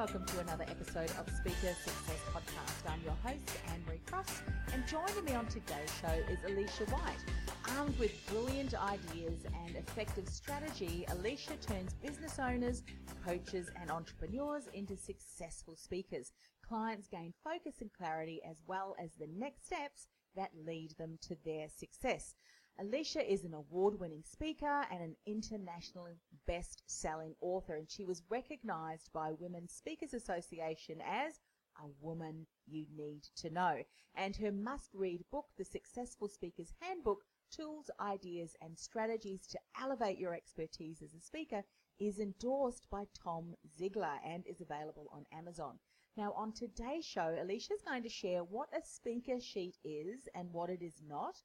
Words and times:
Welcome 0.00 0.24
to 0.24 0.40
another 0.40 0.64
episode 0.66 1.10
of 1.18 1.28
Speaker 1.28 1.76
Success 1.84 2.22
Podcast. 2.32 2.90
I'm 2.90 3.02
your 3.04 3.14
host, 3.22 3.58
Anne 3.68 3.84
Marie 3.86 4.00
Cross, 4.06 4.40
and 4.72 4.82
joining 4.86 5.26
me 5.26 5.34
on 5.34 5.44
today's 5.44 5.92
show 6.00 6.08
is 6.32 6.38
Alicia 6.46 6.86
White. 6.86 7.76
Armed 7.76 7.98
with 7.98 8.10
brilliant 8.30 8.72
ideas 8.82 9.44
and 9.66 9.76
effective 9.76 10.26
strategy, 10.26 11.04
Alicia 11.10 11.54
turns 11.56 11.92
business 12.02 12.38
owners, 12.38 12.82
coaches, 13.26 13.68
and 13.78 13.90
entrepreneurs 13.90 14.70
into 14.72 14.96
successful 14.96 15.76
speakers. 15.76 16.32
Clients 16.66 17.06
gain 17.06 17.34
focus 17.44 17.82
and 17.82 17.92
clarity 17.92 18.40
as 18.48 18.56
well 18.66 18.96
as 18.98 19.10
the 19.18 19.28
next 19.36 19.66
steps 19.66 20.08
that 20.34 20.48
lead 20.66 20.94
them 20.96 21.18
to 21.28 21.36
their 21.44 21.68
success. 21.68 22.36
Alicia 22.78 23.30
is 23.30 23.44
an 23.44 23.54
award 23.54 23.98
winning 23.98 24.22
speaker 24.24 24.86
and 24.90 25.02
an 25.02 25.16
international 25.26 26.08
best 26.46 26.82
selling 26.86 27.34
author, 27.40 27.76
and 27.76 27.90
she 27.90 28.04
was 28.04 28.22
recognized 28.30 29.12
by 29.12 29.32
Women's 29.32 29.72
Speakers 29.72 30.14
Association 30.14 31.00
as 31.02 31.40
a 31.82 31.88
woman 32.00 32.46
you 32.66 32.86
need 32.96 33.22
to 33.36 33.50
know. 33.50 33.82
And 34.14 34.36
her 34.36 34.52
must 34.52 34.94
read 34.94 35.24
book, 35.30 35.46
The 35.56 35.64
Successful 35.64 36.28
Speaker's 36.28 36.72
Handbook 36.80 37.24
Tools, 37.50 37.90
Ideas, 38.00 38.56
and 38.60 38.78
Strategies 38.78 39.46
to 39.48 39.58
Elevate 39.80 40.18
Your 40.18 40.34
Expertise 40.34 41.02
as 41.02 41.14
a 41.14 41.20
Speaker, 41.20 41.64
is 41.98 42.18
endorsed 42.18 42.88
by 42.90 43.04
Tom 43.14 43.54
Ziglar 43.78 44.18
and 44.24 44.46
is 44.46 44.60
available 44.60 45.08
on 45.12 45.26
Amazon. 45.36 45.78
Now, 46.16 46.32
on 46.32 46.52
today's 46.52 47.04
show, 47.04 47.36
Alicia 47.40 47.74
is 47.74 47.82
going 47.82 48.02
to 48.02 48.08
share 48.08 48.42
what 48.42 48.68
a 48.72 48.84
speaker 48.84 49.38
sheet 49.40 49.76
is 49.84 50.28
and 50.34 50.52
what 50.52 50.70
it 50.70 50.82
is 50.82 51.02
not, 51.06 51.36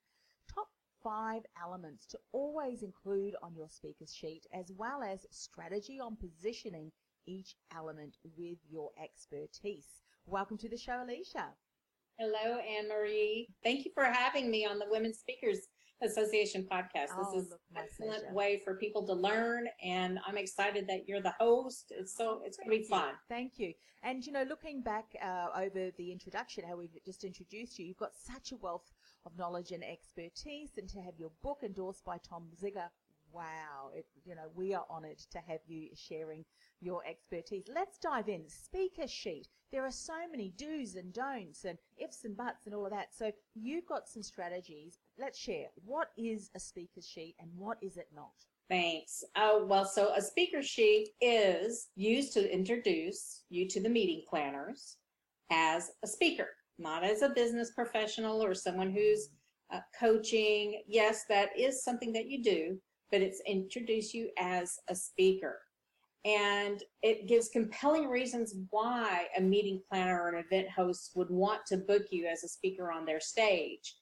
top 0.47 0.69
five 1.05 1.43
elements 1.63 2.07
to 2.07 2.17
always 2.31 2.81
include 2.81 3.35
on 3.43 3.55
your 3.55 3.69
speaker 3.69 4.05
sheet, 4.11 4.47
as 4.51 4.71
well 4.75 5.03
as 5.03 5.27
strategy 5.29 5.99
on 5.99 6.15
positioning 6.15 6.91
each 7.27 7.53
element 7.75 8.17
with 8.35 8.57
your 8.67 8.89
expertise. 9.01 9.85
Welcome 10.25 10.57
to 10.57 10.67
the 10.67 10.77
show, 10.77 11.03
Alicia. 11.03 11.45
Hello, 12.17 12.57
Anne 12.57 12.89
Marie. 12.89 13.47
Thank 13.63 13.85
you 13.85 13.91
for 13.93 14.05
having 14.05 14.49
me 14.49 14.65
on 14.65 14.79
the 14.79 14.87
Women 14.89 15.13
Speakers 15.13 15.59
Association 16.01 16.65
podcast. 16.71 17.09
Oh, 17.15 17.31
this 17.31 17.43
is 17.43 17.51
an 17.51 17.57
excellent 17.77 18.21
pleasure. 18.21 18.33
way 18.33 18.61
for 18.63 18.75
people 18.75 19.05
to 19.05 19.13
learn, 19.13 19.67
and 19.83 20.17
I'm 20.25 20.37
excited 20.37 20.87
that 20.87 21.07
you're 21.07 21.21
the 21.21 21.35
host. 21.39 21.93
It's 21.95 22.17
so 22.17 22.41
it's 22.43 22.57
going 22.57 22.71
to 22.71 22.83
be 22.83 22.89
fun. 22.89 23.13
Thank 23.29 23.59
you. 23.59 23.73
And 24.01 24.25
you 24.25 24.31
know, 24.31 24.43
looking 24.43 24.81
back 24.81 25.05
uh, 25.23 25.47
over 25.55 25.91
the 25.97 26.11
introduction, 26.11 26.63
how 26.67 26.77
we've 26.77 26.97
just 27.05 27.23
introduced 27.23 27.77
you, 27.77 27.85
you've 27.85 27.97
got 27.97 28.15
such 28.15 28.51
a 28.51 28.55
wealth 28.55 28.91
of 29.25 29.37
knowledge 29.37 29.71
and 29.71 29.83
expertise, 29.83 30.77
and 30.77 30.89
to 30.89 31.01
have 31.01 31.13
your 31.17 31.31
book 31.41 31.59
endorsed 31.63 32.05
by 32.05 32.17
Tom 32.17 32.47
Ziglar. 32.61 32.89
Wow, 33.31 33.91
it, 33.93 34.05
you 34.23 34.35
know, 34.35 34.49
we 34.55 34.73
are 34.73 34.85
honored 34.89 35.17
to 35.31 35.39
have 35.39 35.59
you 35.67 35.89
sharing 35.93 36.45
your 36.79 37.05
expertise. 37.05 37.65
Let's 37.73 37.97
dive 37.97 38.29
in. 38.29 38.47
Speaker 38.47 39.07
sheet. 39.07 39.47
There 39.71 39.83
are 39.83 39.91
so 39.91 40.13
many 40.31 40.53
do's 40.55 40.95
and 40.95 41.11
don'ts 41.11 41.65
and 41.65 41.77
ifs 41.97 42.23
and 42.23 42.37
buts 42.37 42.65
and 42.65 42.73
all 42.73 42.85
of 42.85 42.91
that. 42.91 43.13
So 43.13 43.31
you've 43.55 43.87
got 43.87 44.07
some 44.07 44.23
strategies. 44.23 44.99
Let's 45.19 45.37
share. 45.37 45.67
What 45.83 46.11
is 46.17 46.49
a 46.55 46.59
speaker 46.59 47.01
sheet 47.01 47.35
and 47.39 47.49
what 47.57 47.77
is 47.81 47.97
it 47.97 48.07
not? 48.15 48.33
Thanks. 48.69 49.23
Oh, 49.35 49.65
well, 49.65 49.85
so 49.85 50.13
a 50.15 50.21
speaker 50.21 50.63
sheet 50.63 51.09
is 51.19 51.89
used 51.95 52.33
to 52.33 52.53
introduce 52.53 53.43
you 53.49 53.67
to 53.67 53.81
the 53.81 53.89
meeting 53.89 54.23
planners 54.29 54.97
as 55.51 55.91
a 56.03 56.07
speaker, 56.07 56.47
not 56.77 57.03
as 57.03 57.21
a 57.21 57.29
business 57.29 57.71
professional 57.71 58.43
or 58.43 58.53
someone 58.53 58.91
who's 58.91 59.29
uh, 59.73 59.79
coaching. 59.99 60.83
Yes, 60.87 61.23
that 61.29 61.49
is 61.57 61.83
something 61.83 62.13
that 62.13 62.27
you 62.27 62.43
do, 62.43 62.77
but 63.11 63.21
it's 63.21 63.41
introduce 63.47 64.13
you 64.13 64.29
as 64.37 64.77
a 64.89 64.95
speaker. 64.95 65.59
And 66.23 66.83
it 67.03 67.27
gives 67.27 67.49
compelling 67.49 68.07
reasons 68.07 68.55
why 68.71 69.27
a 69.37 69.41
meeting 69.41 69.81
planner 69.89 70.23
or 70.23 70.29
an 70.29 70.43
event 70.43 70.69
host 70.69 71.11
would 71.15 71.29
want 71.29 71.61
to 71.67 71.77
book 71.77 72.03
you 72.09 72.25
as 72.25 72.43
a 72.43 72.47
speaker 72.47 72.91
on 72.91 73.05
their 73.05 73.19
stage 73.19 73.95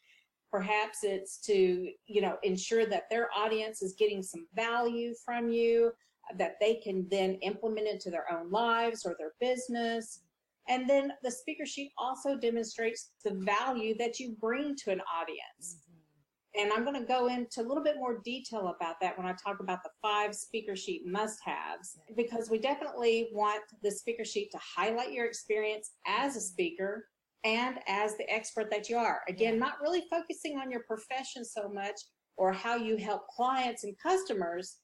perhaps 0.53 0.99
it's 1.01 1.39
to 1.39 1.89
you 2.05 2.21
know 2.21 2.37
ensure 2.43 2.85
that 2.85 3.09
their 3.09 3.27
audience 3.35 3.81
is 3.81 3.95
getting 3.97 4.21
some 4.21 4.45
value 4.55 5.13
from 5.25 5.49
you 5.49 5.91
that 6.37 6.57
they 6.61 6.75
can 6.75 7.07
then 7.09 7.33
implement 7.41 7.87
into 7.87 8.11
their 8.11 8.31
own 8.31 8.51
lives 8.51 9.03
or 9.03 9.15
their 9.17 9.33
business 9.41 10.21
and 10.69 10.89
then 10.89 11.11
the 11.23 11.31
speaker 11.31 11.65
sheet 11.65 11.91
also 11.97 12.37
demonstrates 12.37 13.11
the 13.23 13.33
value 13.35 13.95
that 13.97 14.19
you 14.19 14.35
bring 14.39 14.75
to 14.83 14.91
an 14.91 15.01
audience. 15.01 15.77
Mm-hmm. 15.77 16.61
And 16.61 16.71
i'm 16.71 16.83
going 16.83 16.99
to 16.99 17.07
go 17.07 17.27
into 17.27 17.61
a 17.61 17.67
little 17.67 17.83
bit 17.83 17.95
more 17.97 18.21
detail 18.23 18.75
about 18.75 18.97
that 19.01 19.17
when 19.17 19.25
i 19.25 19.33
talk 19.33 19.59
about 19.59 19.81
the 19.83 19.89
five 20.01 20.35
speaker 20.35 20.75
sheet 20.75 21.01
must 21.03 21.39
haves 21.43 21.97
because 22.15 22.49
we 22.51 22.59
definitely 22.59 23.29
want 23.33 23.63
the 23.81 23.89
speaker 23.89 24.23
sheet 24.23 24.51
to 24.51 24.59
highlight 24.59 25.11
your 25.11 25.25
experience 25.25 25.93
as 26.05 26.35
a 26.35 26.39
mm-hmm. 26.39 26.45
speaker 26.45 27.05
and 27.43 27.79
as 27.87 28.15
the 28.17 28.29
expert 28.31 28.69
that 28.71 28.89
you 28.89 28.97
are. 28.97 29.21
Again, 29.27 29.59
not 29.59 29.81
really 29.81 30.03
focusing 30.09 30.57
on 30.57 30.71
your 30.71 30.83
profession 30.87 31.43
so 31.43 31.69
much 31.69 31.99
or 32.37 32.51
how 32.51 32.75
you 32.75 32.97
help 32.97 33.27
clients 33.27 33.83
and 33.83 33.95
customers, 34.01 34.77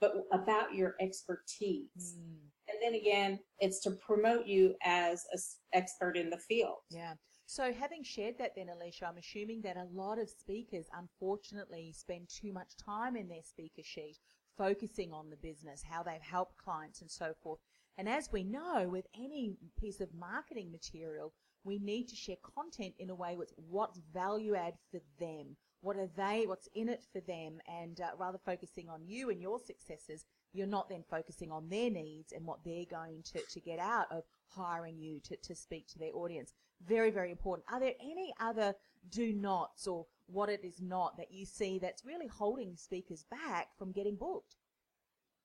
but 0.00 0.12
about 0.32 0.74
your 0.74 0.94
expertise. 1.00 2.16
And 2.16 2.36
then 2.82 2.94
again, 2.94 3.38
it's 3.58 3.80
to 3.80 3.92
promote 3.92 4.46
you 4.46 4.74
as 4.82 5.24
an 5.32 5.40
expert 5.72 6.16
in 6.16 6.30
the 6.30 6.38
field. 6.38 6.78
Yeah. 6.90 7.14
So, 7.48 7.72
having 7.72 8.02
shared 8.02 8.38
that, 8.38 8.52
then, 8.56 8.68
Alicia, 8.68 9.06
I'm 9.06 9.18
assuming 9.18 9.62
that 9.62 9.76
a 9.76 9.86
lot 9.92 10.18
of 10.18 10.28
speakers 10.28 10.86
unfortunately 10.92 11.92
spend 11.92 12.28
too 12.28 12.52
much 12.52 12.76
time 12.76 13.16
in 13.16 13.28
their 13.28 13.42
speaker 13.44 13.82
sheet 13.84 14.18
focusing 14.58 15.12
on 15.12 15.30
the 15.30 15.36
business, 15.36 15.82
how 15.88 16.02
they've 16.02 16.20
helped 16.20 16.56
clients, 16.56 17.02
and 17.02 17.10
so 17.10 17.34
forth. 17.42 17.60
And 17.98 18.08
as 18.08 18.30
we 18.32 18.42
know, 18.42 18.88
with 18.90 19.06
any 19.14 19.56
piece 19.78 20.00
of 20.00 20.12
marketing 20.12 20.72
material, 20.72 21.32
we 21.64 21.78
need 21.78 22.08
to 22.08 22.16
share 22.16 22.36
content 22.54 22.94
in 22.98 23.10
a 23.10 23.14
way 23.14 23.36
with 23.36 23.52
what's 23.56 24.00
value 24.12 24.54
add 24.54 24.74
for 24.90 25.00
them. 25.18 25.56
What 25.86 25.98
are 25.98 26.10
they, 26.16 26.46
what's 26.48 26.68
in 26.74 26.88
it 26.88 27.04
for 27.12 27.20
them? 27.20 27.60
And 27.68 28.00
uh, 28.00 28.08
rather 28.18 28.38
focusing 28.44 28.88
on 28.88 29.06
you 29.06 29.30
and 29.30 29.40
your 29.40 29.60
successes, 29.60 30.24
you're 30.52 30.66
not 30.66 30.88
then 30.88 31.04
focusing 31.08 31.52
on 31.52 31.68
their 31.68 31.90
needs 31.90 32.32
and 32.32 32.44
what 32.44 32.58
they're 32.64 32.86
going 32.90 33.22
to, 33.32 33.38
to 33.48 33.60
get 33.60 33.78
out 33.78 34.10
of 34.10 34.24
hiring 34.48 34.98
you 34.98 35.20
to, 35.20 35.36
to 35.36 35.54
speak 35.54 35.86
to 35.86 36.00
their 36.00 36.10
audience. 36.12 36.54
Very, 36.84 37.12
very 37.12 37.30
important. 37.30 37.66
Are 37.70 37.78
there 37.78 37.94
any 38.00 38.34
other 38.40 38.74
do 39.10 39.32
nots 39.32 39.86
or 39.86 40.06
what 40.26 40.48
it 40.48 40.64
is 40.64 40.82
not 40.82 41.16
that 41.18 41.30
you 41.30 41.46
see 41.46 41.78
that's 41.78 42.04
really 42.04 42.26
holding 42.26 42.74
speakers 42.74 43.24
back 43.30 43.68
from 43.78 43.92
getting 43.92 44.16
booked? 44.16 44.56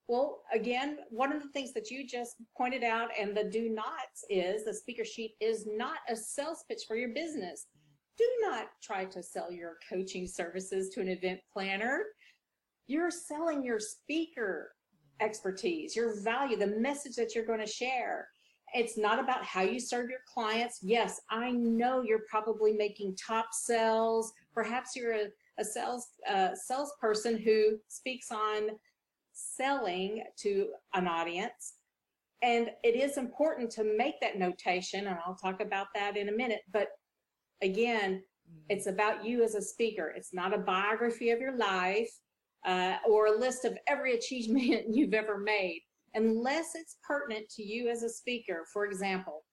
Well, 0.08 0.42
again, 0.52 0.98
one 1.12 1.32
of 1.32 1.44
the 1.44 1.50
things 1.50 1.72
that 1.74 1.92
you 1.92 2.08
just 2.08 2.38
pointed 2.58 2.84
out 2.84 3.10
and 3.18 3.38
the 3.38 3.44
do 3.44 3.70
nots 3.70 4.26
is 4.28 4.66
the 4.66 4.74
speaker 4.74 5.06
sheet 5.06 5.36
is 5.40 5.68
not 5.68 6.00
a 6.10 6.16
sales 6.16 6.66
pitch 6.68 6.82
for 6.88 6.96
your 6.96 7.10
business. 7.10 7.68
Do 8.22 8.30
not 8.42 8.68
try 8.84 9.06
to 9.06 9.24
sell 9.24 9.52
your 9.52 9.78
coaching 9.90 10.28
services 10.28 10.90
to 10.90 11.02
an 11.02 11.08
event 11.08 11.40
planner. 11.52 12.04
You're 12.86 13.10
selling 13.10 13.64
your 13.64 13.80
speaker 13.80 14.74
expertise, 15.20 15.96
your 15.96 16.22
value, 16.22 16.56
the 16.56 16.68
message 16.68 17.16
that 17.16 17.34
you're 17.34 17.48
going 17.48 17.62
to 17.62 17.66
share. 17.66 18.28
It's 18.76 18.96
not 18.96 19.18
about 19.18 19.44
how 19.44 19.64
you 19.64 19.80
serve 19.80 20.12
your 20.12 20.20
clients. 20.32 20.82
Yes, 20.84 21.20
I 21.32 21.50
know 21.52 22.04
you're 22.04 22.28
probably 22.30 22.74
making 22.74 23.16
top 23.16 23.48
sales. 23.54 24.32
Perhaps 24.54 24.96
you're 24.96 25.14
a, 25.14 25.26
a 25.58 25.66
sales 25.66 26.10
uh, 26.30 26.50
salesperson 26.54 27.40
who 27.40 27.80
speaks 27.88 28.28
on 28.32 28.70
selling 29.34 30.24
to 30.42 30.68
an 30.94 31.08
audience. 31.08 31.74
And 32.44 32.70
it 32.84 32.96
is 32.96 33.18
important 33.18 33.72
to 33.72 33.84
make 33.84 34.22
that 34.22 34.38
notation, 34.38 35.08
and 35.08 35.18
I'll 35.26 35.36
talk 35.36 35.60
about 35.60 35.88
that 35.96 36.18
in 36.18 36.30
a 36.30 36.32
minute. 36.32 36.62
But 36.72 36.90
again, 37.62 38.24
it's 38.70 38.88
about 38.88 39.26
you 39.26 39.44
as 39.44 39.56
a 39.56 39.62
speaker. 39.62 40.14
It's 40.16 40.34
not 40.34 40.54
a 40.54 40.60
biography 40.60 41.32
of 41.32 41.40
your 41.40 41.58
life 41.58 42.12
uh, 42.66 42.98
or 43.08 43.28
a 43.28 43.38
list 43.38 43.66
of 43.66 43.78
every 43.88 44.14
achievement 44.18 44.86
you've 44.90 45.14
ever 45.14 45.38
made, 45.38 45.82
unless 46.14 46.76
it's 46.76 46.98
pertinent 47.08 47.50
to 47.52 47.64
you 47.64 47.90
as 47.90 48.04
a 48.04 48.10
speaker. 48.10 48.66
For 48.74 48.86
example, 48.86 49.44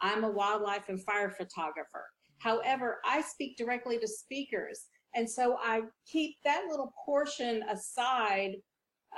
I'm 0.00 0.24
a 0.24 0.30
wildlife 0.30 0.88
and 0.88 1.02
fire 1.02 1.30
photographer. 1.30 2.04
However, 2.38 2.98
I 3.04 3.20
speak 3.20 3.56
directly 3.56 3.98
to 3.98 4.06
speakers. 4.06 4.86
And 5.14 5.28
so 5.28 5.56
I 5.60 5.82
keep 6.06 6.36
that 6.44 6.66
little 6.70 6.92
portion 7.04 7.62
aside 7.68 8.56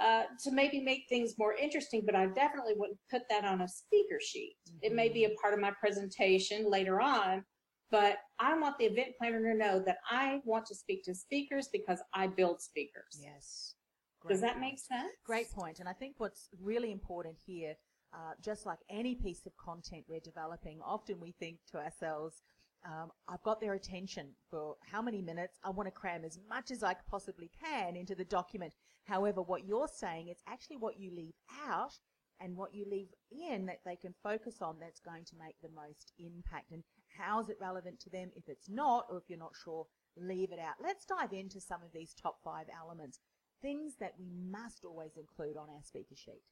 uh, 0.01 0.23
to 0.45 0.53
maybe 0.53 0.81
make 0.81 1.03
things 1.09 1.35
more 1.37 1.55
interesting, 1.55 2.03
but 2.07 2.15
I 2.15 2.27
definitely 2.27 2.75
wouldn't 2.77 2.99
put 3.11 3.23
that 3.29 3.45
on 3.45 3.61
a 3.61 3.69
speaker 3.69 4.19
sheet. 4.21 4.55
Mm-hmm. 4.69 4.79
It 4.83 4.95
may 4.95 5.09
be 5.09 5.25
a 5.25 5.35
part 5.43 5.53
of 5.53 5.61
my 5.61 5.73
presentation 5.79 6.71
later 6.71 7.01
on, 7.01 7.45
but 7.91 8.19
I 8.39 8.59
want 8.59 8.79
the 8.79 8.85
event 8.87 9.17
planner 9.19 9.43
to 9.53 9.59
know 9.59 9.83
that 9.85 9.99
I 10.09 10.41
want 10.45 10.67
to 10.67 10.75
speak 10.75 11.05
to 11.05 11.15
speakers 11.15 11.69
because 11.73 12.01
I 12.15 12.29
build 12.29 12.61
speakers. 12.61 13.19
Yes. 13.21 13.75
Great 14.21 14.33
Does 14.33 14.41
that 14.43 14.53
point. 14.53 14.61
make 14.61 14.79
sense? 14.79 15.13
Great 15.25 15.51
point. 15.51 15.81
And 15.81 15.89
I 15.89 15.93
think 15.93 16.15
what's 16.19 16.49
really 16.61 16.93
important 16.93 17.37
here, 17.45 17.75
uh, 18.13 18.33
just 18.43 18.67
like 18.67 18.79
any 18.91 19.15
piece 19.15 19.47
of 19.47 19.57
content 19.57 20.05
we're 20.09 20.21
developing, 20.21 20.81
often 20.85 21.19
we 21.21 21.33
think 21.33 21.59
to 21.73 21.79
ourselves, 21.79 22.43
um, 22.85 23.11
I've 23.29 23.43
got 23.43 23.61
their 23.61 23.75
attention 23.75 24.29
for 24.51 24.77
how 24.91 25.03
many 25.03 25.21
minutes. 25.21 25.59
I 25.65 25.71
want 25.71 25.87
to 25.87 25.91
cram 25.91 26.25
as 26.25 26.39
much 26.49 26.71
as 26.71 26.83
I 26.83 26.97
possibly 27.11 27.51
can 27.63 27.97
into 27.97 28.15
the 28.15 28.25
document. 28.25 28.75
However, 29.05 29.43
what 29.43 29.67
you're 29.67 29.89
saying, 29.89 30.29
is 30.29 30.39
actually 30.47 30.77
what 30.77 30.99
you 30.99 31.11
leave 31.15 31.35
out 31.67 31.99
and 32.41 32.57
what 32.57 32.75
you 32.75 32.87
leave 32.91 33.09
in 33.31 33.67
that 33.67 33.81
they 33.85 33.97
can 33.97 34.15
focus 34.23 34.57
on 34.63 34.77
that's 34.81 35.01
going 35.01 35.25
to 35.27 35.37
make 35.39 35.57
the 35.63 35.69
most 35.75 36.13
impact. 36.19 36.71
And 36.73 36.83
how 37.17 37.41
is 37.41 37.49
it 37.49 37.59
relevant 37.61 38.01
to 38.01 38.11
them? 38.11 38.31
If 38.37 38.49
it's 38.49 38.69
not, 38.69 39.07
or 39.11 39.19
if 39.19 39.25
you're 39.29 39.39
not 39.39 39.53
sure, 39.65 39.87
leave 40.17 40.53
it 40.53 40.59
out. 40.59 40.75
Let's 40.83 41.05
dive 41.05 41.33
into 41.33 41.61
some 41.61 41.83
of 41.83 41.93
these 41.93 42.15
top 42.15 42.39
five 42.45 42.67
elements, 42.81 43.21
things 43.63 43.95
that 44.01 44.15
we 44.19 44.31
must 44.51 44.85
always 44.85 45.17
include 45.17 45.57
on 45.57 45.69
our 45.69 45.83
speaker 45.83 46.15
sheet. 46.15 46.43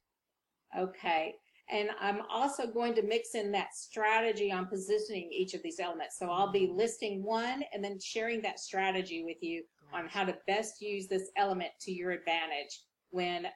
Okay. 0.77 1.35
And 1.71 1.89
I'm 1.99 2.21
also 2.29 2.65
going 2.65 2.95
to 2.95 3.03
mix 3.03 3.35
in 3.35 3.51
that 3.51 3.75
strategy 3.75 4.51
on 4.51 4.65
positioning 4.65 5.29
each 5.31 5.53
of 5.53 5.61
these 5.61 5.79
elements. 5.79 6.17
So 6.17 6.27
I'll 6.27 6.51
be 6.51 6.71
listing 6.73 7.23
one 7.23 7.63
and 7.73 7.83
then 7.83 7.99
sharing 7.99 8.41
that 8.41 8.59
strategy 8.59 9.23
with 9.23 9.37
you 9.41 9.63
on 9.93 10.07
how 10.07 10.23
to 10.23 10.35
best 10.47 10.81
use 10.81 11.07
this 11.07 11.29
element 11.37 11.71
to 11.81 11.91
your 11.91 12.11
advantage 12.11 12.81
when 13.11 13.47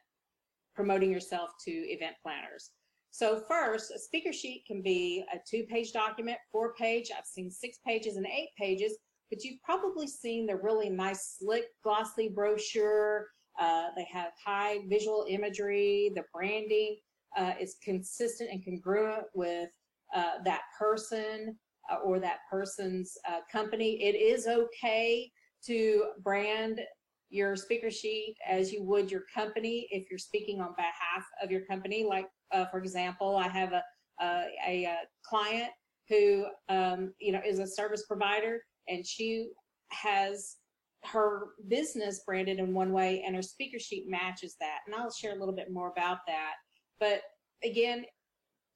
promoting 0.76 1.12
yourself 1.12 1.52
to 1.66 1.72
event 1.72 2.16
planners. 2.22 2.72
So 3.14 3.44
first, 3.48 3.92
a 3.92 4.00
speaker 4.00 4.34
sheet 4.34 4.64
can 4.66 4.82
be 4.82 5.24
a 5.32 5.38
two-page 5.48 5.94
document, 5.94 6.40
four-page. 6.52 7.12
I've 7.16 7.28
seen 7.28 7.52
six 7.52 7.78
pages 7.86 8.16
and 8.16 8.26
eight 8.26 8.50
pages, 8.58 8.98
but 9.30 9.44
you've 9.44 9.62
probably 9.62 10.08
seen 10.08 10.48
the 10.48 10.56
really 10.56 10.90
nice, 10.90 11.38
slick, 11.38 11.66
glossy 11.84 12.28
brochure. 12.28 13.28
Uh, 13.60 13.90
they 13.96 14.08
have 14.12 14.32
high 14.44 14.80
visual 14.90 15.28
imagery. 15.30 16.12
The 16.16 16.24
branding 16.34 16.98
uh, 17.38 17.52
is 17.62 17.76
consistent 17.84 18.50
and 18.50 18.66
congruent 18.66 19.26
with 19.36 19.70
uh, 20.16 20.42
that 20.44 20.62
person 20.80 21.56
uh, 21.92 21.98
or 21.98 22.20
that 22.20 22.40
person's 22.50 23.16
uh, 23.30 23.42
company. 23.52 24.02
It 24.02 24.16
is 24.16 24.48
okay 24.48 25.32
to 25.68 26.06
brand 26.24 26.82
your 27.30 27.56
speaker 27.56 27.92
sheet 27.92 28.38
as 28.48 28.72
you 28.72 28.84
would 28.84 29.12
your 29.12 29.26
company 29.32 29.88
if 29.92 30.10
you're 30.10 30.18
speaking 30.18 30.62
on 30.62 30.74
behalf 30.76 31.24
of 31.44 31.52
your 31.52 31.62
company. 31.66 32.04
Like, 32.04 32.26
uh, 32.52 32.66
for 32.66 32.80
example, 32.80 33.38
I 33.38 33.48
have 33.48 33.74
a, 33.74 33.84
a, 34.22 34.48
a 34.68 34.98
client 35.26 35.70
who, 36.10 36.46
um, 36.70 37.14
you 37.20 37.32
know, 37.32 37.42
is 37.46 37.60
a 37.60 37.68
service 37.68 38.06
provider 38.08 38.60
and 38.88 39.06
she 39.06 39.50
has 39.92 40.58
her 41.06 41.48
business 41.68 42.22
branded 42.26 42.60
in 42.60 42.74
one 42.74 42.92
way 42.92 43.24
and 43.26 43.36
her 43.36 43.42
speaker 43.42 43.80
sheet 43.80 44.06
matches 44.08 44.56
that. 44.60 44.80
And 44.86 44.96
I'll 44.96 45.12
share 45.12 45.36
a 45.36 45.40
little 45.40 45.56
bit 45.56 45.72
more 45.72 45.92
about 45.92 46.20
that. 46.28 46.54
But 47.00 47.22
again, 47.64 48.06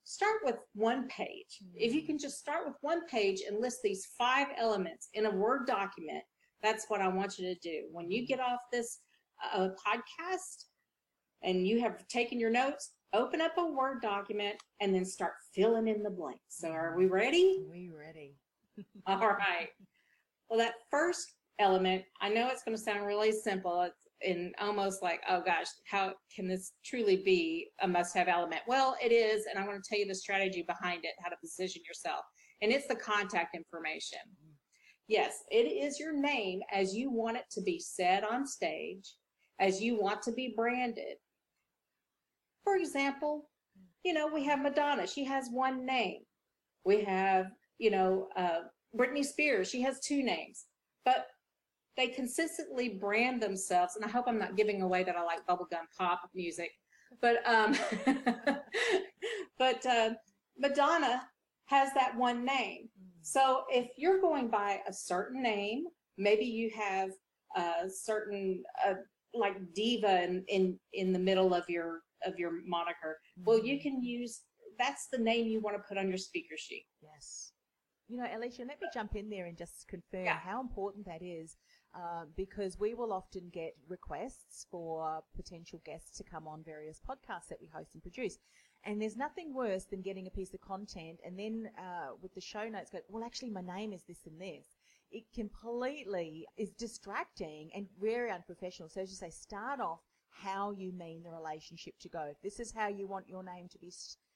start 0.03 0.37
with 0.43 0.55
one 0.73 1.07
page. 1.07 1.59
If 1.75 1.93
you 1.93 2.03
can 2.03 2.17
just 2.17 2.39
start 2.39 2.65
with 2.65 2.75
one 2.81 3.05
page 3.07 3.41
and 3.47 3.61
list 3.61 3.79
these 3.83 4.07
five 4.17 4.47
elements 4.57 5.09
in 5.13 5.25
a 5.25 5.31
Word 5.31 5.67
document, 5.67 6.23
that's 6.63 6.85
what 6.87 7.01
I 7.01 7.07
want 7.07 7.37
you 7.37 7.53
to 7.53 7.59
do. 7.59 7.83
When 7.91 8.09
you 8.09 8.25
get 8.25 8.39
off 8.39 8.59
this 8.71 8.99
uh, 9.53 9.69
podcast 9.85 10.65
and 11.43 11.67
you 11.67 11.79
have 11.81 12.07
taken 12.07 12.39
your 12.39 12.49
notes, 12.49 12.93
open 13.13 13.41
up 13.41 13.57
a 13.57 13.65
Word 13.65 14.01
document 14.01 14.55
and 14.79 14.93
then 14.93 15.05
start 15.05 15.33
filling 15.53 15.87
in 15.87 16.03
the 16.03 16.09
blanks. 16.09 16.41
So 16.49 16.69
are 16.69 16.95
we 16.97 17.05
ready? 17.05 17.63
We 17.69 17.89
ready. 17.89 18.35
All 19.07 19.19
right. 19.19 19.69
Well, 20.49 20.59
that 20.59 20.75
first 20.91 21.33
element, 21.59 22.03
I 22.21 22.29
know 22.29 22.49
it's 22.49 22.63
going 22.63 22.77
to 22.77 22.81
sound 22.81 23.05
really 23.05 23.31
simple. 23.31 23.81
It's 23.81 23.95
and 24.25 24.53
almost 24.59 25.01
like, 25.01 25.21
oh 25.29 25.41
gosh, 25.41 25.67
how 25.85 26.13
can 26.33 26.47
this 26.47 26.73
truly 26.83 27.17
be 27.17 27.69
a 27.81 27.87
must 27.87 28.15
have 28.15 28.27
element? 28.27 28.61
Well, 28.67 28.95
it 29.03 29.11
is. 29.11 29.45
And 29.45 29.59
I 29.59 29.67
want 29.67 29.83
to 29.83 29.87
tell 29.87 29.99
you 29.99 30.07
the 30.07 30.15
strategy 30.15 30.63
behind 30.63 31.05
it, 31.05 31.11
how 31.21 31.29
to 31.29 31.35
position 31.37 31.81
yourself. 31.87 32.21
And 32.61 32.71
it's 32.71 32.87
the 32.87 32.95
contact 32.95 33.55
information. 33.55 34.19
Mm-hmm. 34.27 34.53
Yes, 35.07 35.43
it 35.51 35.71
is 35.71 35.99
your 35.99 36.13
name 36.13 36.61
as 36.71 36.95
you 36.95 37.11
want 37.11 37.37
it 37.37 37.45
to 37.51 37.61
be 37.61 37.79
said 37.79 38.23
on 38.23 38.45
stage, 38.45 39.13
as 39.59 39.81
you 39.81 39.99
want 39.99 40.21
to 40.23 40.31
be 40.31 40.53
branded. 40.55 41.17
For 42.67 42.75
example, 42.75 43.49
you 44.03 44.11
know, 44.11 44.27
we 44.27 44.43
have 44.43 44.59
Madonna. 44.61 45.07
She 45.07 45.23
has 45.23 45.47
one 45.49 45.85
name. 45.85 46.23
We 46.83 47.01
have, 47.05 47.45
you 47.77 47.89
know, 47.89 48.27
uh, 48.35 48.63
Britney 48.93 49.23
Spears. 49.23 49.69
She 49.69 49.81
has 49.83 50.01
two 50.01 50.21
names. 50.21 50.65
But 51.05 51.27
they 51.95 52.09
consistently 52.09 52.89
brand 52.89 53.41
themselves, 53.41 53.95
and 53.95 54.03
I 54.03 54.09
hope 54.09 54.25
I'm 54.27 54.37
not 54.37 54.57
giving 54.57 54.81
away 54.81 55.05
that 55.05 55.15
I 55.15 55.23
like 55.23 55.47
bubblegum 55.47 55.85
pop 55.97 56.29
music, 56.35 56.71
but 57.21 57.37
um, 57.47 57.73
but 59.57 59.85
uh, 59.85 60.09
Madonna 60.57 61.21
has 61.67 61.93
that 61.93 62.17
one 62.17 62.43
name. 62.43 62.89
So 63.21 63.63
if 63.69 63.87
you're 63.95 64.19
going 64.19 64.49
by 64.49 64.81
a 64.85 64.91
certain 64.91 65.41
name, 65.41 65.85
maybe 66.17 66.43
you 66.43 66.69
have 66.77 67.11
a 67.55 67.89
certain 67.89 68.61
uh, 68.85 68.95
like 69.33 69.55
diva 69.73 70.21
in, 70.25 70.43
in 70.49 70.77
in 70.91 71.13
the 71.13 71.19
middle 71.19 71.53
of 71.53 71.63
your 71.69 72.01
of 72.25 72.37
your 72.37 72.51
moniker. 72.65 73.17
Well, 73.45 73.59
you 73.59 73.79
can 73.81 74.01
use 74.03 74.41
that's 74.77 75.07
the 75.11 75.17
name 75.17 75.47
you 75.47 75.59
want 75.59 75.75
to 75.75 75.83
put 75.87 75.97
on 75.97 76.07
your 76.07 76.17
speaker 76.17 76.55
sheet. 76.57 76.85
Yes. 77.01 77.51
You 78.07 78.17
know, 78.17 78.27
Alicia, 78.33 78.61
let 78.61 78.79
me 78.79 78.87
jump 78.93 79.15
in 79.15 79.29
there 79.29 79.47
and 79.47 79.57
just 79.57 79.87
confirm 79.87 80.25
Yeah. 80.25 80.37
how 80.37 80.61
important 80.61 81.05
that 81.07 81.21
is 81.21 81.57
uh, 81.93 82.25
because 82.37 82.79
we 82.79 82.93
will 82.93 83.11
often 83.11 83.49
get 83.51 83.73
requests 83.89 84.65
for 84.71 85.21
potential 85.35 85.81
guests 85.83 86.15
to 86.17 86.23
come 86.23 86.47
on 86.47 86.63
various 86.63 87.01
podcasts 87.01 87.47
that 87.49 87.59
we 87.59 87.67
host 87.67 87.89
and 87.95 88.01
produce. 88.01 88.37
And 88.85 89.01
there's 89.01 89.17
nothing 89.17 89.53
worse 89.53 89.85
than 89.85 90.01
getting 90.01 90.27
a 90.27 90.29
piece 90.31 90.53
of 90.53 90.61
content 90.61 91.19
and 91.25 91.37
then 91.37 91.69
uh, 91.77 92.13
with 92.21 92.33
the 92.33 92.39
show 92.41 92.69
notes 92.69 92.91
go, 92.91 92.99
well, 93.09 93.23
actually, 93.25 93.49
my 93.49 93.61
name 93.61 93.91
is 93.91 94.03
this 94.07 94.25
and 94.25 94.39
this. 94.39 94.77
It 95.11 95.23
completely 95.33 96.45
is 96.57 96.69
distracting 96.71 97.71
and 97.75 97.87
very 97.99 98.31
unprofessional. 98.31 98.89
So 98.89 99.01
as 99.01 99.09
you 99.09 99.15
say, 99.15 99.31
start 99.31 99.79
off 99.81 99.99
how 100.43 100.71
you 100.71 100.91
mean 100.91 101.23
the 101.23 101.31
relationship 101.31 101.95
to 102.01 102.09
go. 102.09 102.27
If 102.29 102.41
this 102.41 102.59
is 102.59 102.73
how 102.73 102.87
you 102.87 103.07
want 103.07 103.29
your 103.29 103.43
name 103.43 103.67
to 103.69 103.79
be 103.79 103.91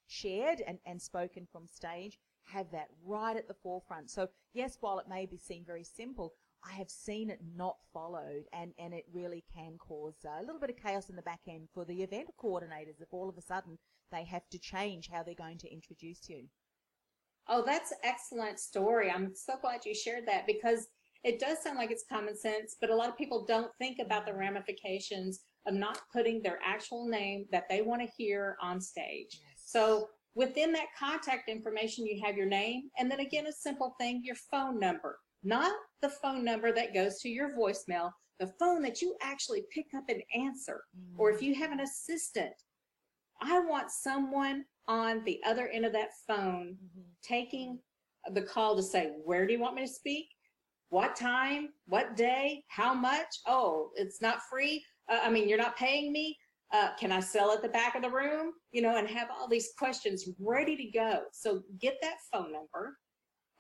shared 0.07 0.61
and, 0.65 0.79
and 0.85 1.01
spoken 1.01 1.47
from 1.51 1.67
stage, 1.67 2.17
have 2.43 2.71
that 2.71 2.89
right 3.05 3.37
at 3.37 3.47
the 3.47 3.53
forefront. 3.53 4.09
So 4.09 4.27
yes, 4.53 4.77
while 4.81 4.99
it 4.99 5.07
may 5.07 5.25
be 5.25 5.37
seem 5.37 5.63
very 5.65 5.83
simple, 5.83 6.33
I 6.63 6.73
have 6.73 6.89
seen 6.89 7.29
it 7.31 7.39
not 7.55 7.77
followed, 7.91 8.43
and, 8.53 8.73
and 8.77 8.93
it 8.93 9.05
really 9.11 9.43
can 9.55 9.77
cause 9.79 10.13
a 10.25 10.43
little 10.43 10.59
bit 10.59 10.69
of 10.69 10.77
chaos 10.77 11.09
in 11.09 11.15
the 11.15 11.21
back 11.23 11.41
end 11.47 11.69
for 11.73 11.85
the 11.85 12.03
event 12.03 12.29
coordinators 12.39 13.01
if 13.01 13.07
all 13.11 13.29
of 13.29 13.37
a 13.37 13.41
sudden 13.41 13.79
they 14.11 14.23
have 14.25 14.47
to 14.49 14.59
change 14.59 15.09
how 15.11 15.23
they're 15.23 15.33
going 15.33 15.57
to 15.59 15.73
introduce 15.73 16.29
you. 16.29 16.43
Oh, 17.47 17.63
that's 17.65 17.93
excellent 18.03 18.59
story. 18.59 19.09
I'm 19.09 19.33
so 19.33 19.55
glad 19.59 19.85
you 19.85 19.95
shared 19.95 20.27
that 20.27 20.45
because 20.45 20.87
it 21.23 21.39
does 21.39 21.63
sound 21.63 21.77
like 21.77 21.91
it's 21.91 22.05
common 22.07 22.37
sense, 22.37 22.75
but 22.79 22.89
a 22.89 22.95
lot 22.95 23.09
of 23.09 23.17
people 23.17 23.45
don't 23.45 23.71
think 23.79 23.97
about 23.99 24.25
the 24.25 24.33
ramifications 24.33 25.41
of 25.67 25.73
not 25.73 25.99
putting 26.13 26.41
their 26.41 26.59
actual 26.65 27.07
name 27.07 27.45
that 27.51 27.65
they 27.69 27.81
want 27.81 28.01
to 28.01 28.07
hear 28.17 28.57
on 28.61 28.81
stage. 28.81 29.39
So 29.55 30.09
within 30.35 30.71
that 30.73 30.87
contact 30.97 31.49
information, 31.49 32.05
you 32.05 32.21
have 32.25 32.37
your 32.37 32.47
name, 32.47 32.89
and 32.97 33.09
then 33.09 33.19
again, 33.19 33.47
a 33.47 33.51
simple 33.51 33.95
thing, 33.99 34.21
your 34.23 34.37
phone 34.49 34.79
number, 34.79 35.19
not 35.43 35.71
the 36.01 36.09
phone 36.09 36.43
number 36.43 36.71
that 36.71 36.93
goes 36.93 37.19
to 37.19 37.29
your 37.29 37.55
voicemail, 37.55 38.11
the 38.39 38.51
phone 38.59 38.81
that 38.81 39.01
you 39.01 39.15
actually 39.21 39.63
pick 39.73 39.87
up 39.95 40.03
and 40.09 40.21
answer. 40.35 40.81
Or 41.17 41.29
if 41.29 41.39
mm. 41.39 41.43
you 41.43 41.55
have 41.55 41.71
an 41.71 41.81
assistant, 41.81 42.53
I 43.41 43.59
want 43.59 43.91
someone 43.91 44.65
on 44.87 45.23
the 45.25 45.39
other 45.45 45.67
end 45.67 45.85
of 45.85 45.93
that 45.93 46.09
phone 46.27 46.75
mm-hmm. 46.75 47.01
taking 47.23 47.79
the 48.33 48.41
call 48.41 48.75
to 48.75 48.83
say, 48.83 49.11
where 49.23 49.45
do 49.47 49.53
you 49.53 49.59
want 49.59 49.75
me 49.75 49.81
to 49.81 49.91
speak? 49.91 50.27
What 50.89 51.15
time? 51.15 51.69
What 51.85 52.15
day? 52.15 52.63
How 52.67 52.93
much? 52.93 53.27
Oh, 53.47 53.89
it's 53.95 54.21
not 54.21 54.41
free. 54.49 54.83
Uh, 55.11 55.19
I 55.23 55.29
mean, 55.29 55.47
you're 55.47 55.57
not 55.57 55.77
paying 55.77 56.11
me. 56.11 56.37
Uh, 56.73 56.89
can 56.97 57.11
I 57.11 57.19
sell 57.19 57.51
at 57.51 57.61
the 57.61 57.69
back 57.69 57.95
of 57.95 58.01
the 58.01 58.09
room? 58.09 58.53
You 58.71 58.81
know, 58.81 58.95
and 58.95 59.07
have 59.09 59.27
all 59.29 59.47
these 59.47 59.73
questions 59.77 60.27
ready 60.39 60.77
to 60.77 60.97
go. 60.97 61.23
So 61.33 61.61
get 61.79 61.97
that 62.01 62.15
phone 62.31 62.53
number 62.53 62.97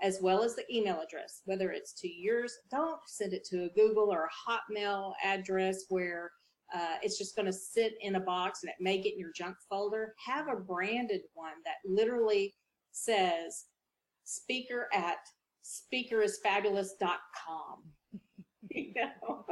as 0.01 0.19
well 0.21 0.43
as 0.43 0.55
the 0.55 0.63
email 0.73 1.01
address, 1.01 1.41
whether 1.45 1.71
it's 1.71 1.93
to 1.93 2.07
yours. 2.07 2.57
Don't 2.71 2.99
send 3.05 3.33
it 3.33 3.43
to 3.45 3.65
a 3.65 3.69
Google 3.69 4.11
or 4.11 4.25
a 4.25 4.49
Hotmail 4.49 5.13
address 5.23 5.85
where 5.89 6.31
uh, 6.73 6.95
it's 7.03 7.17
just 7.17 7.35
going 7.35 7.45
to 7.45 7.53
sit 7.53 7.93
in 8.01 8.15
a 8.15 8.19
box 8.19 8.63
and 8.63 8.69
it 8.69 8.75
may 8.79 8.99
get 8.99 9.13
in 9.13 9.19
your 9.19 9.33
junk 9.35 9.55
folder. 9.69 10.15
Have 10.25 10.47
a 10.47 10.55
branded 10.55 11.21
one 11.33 11.53
that 11.65 11.75
literally 11.85 12.55
says 12.91 13.65
speaker 14.23 14.87
at 14.93 15.17
speakerisfabulous.com. 15.63 17.83
you 18.75 18.93
know? 18.95 19.45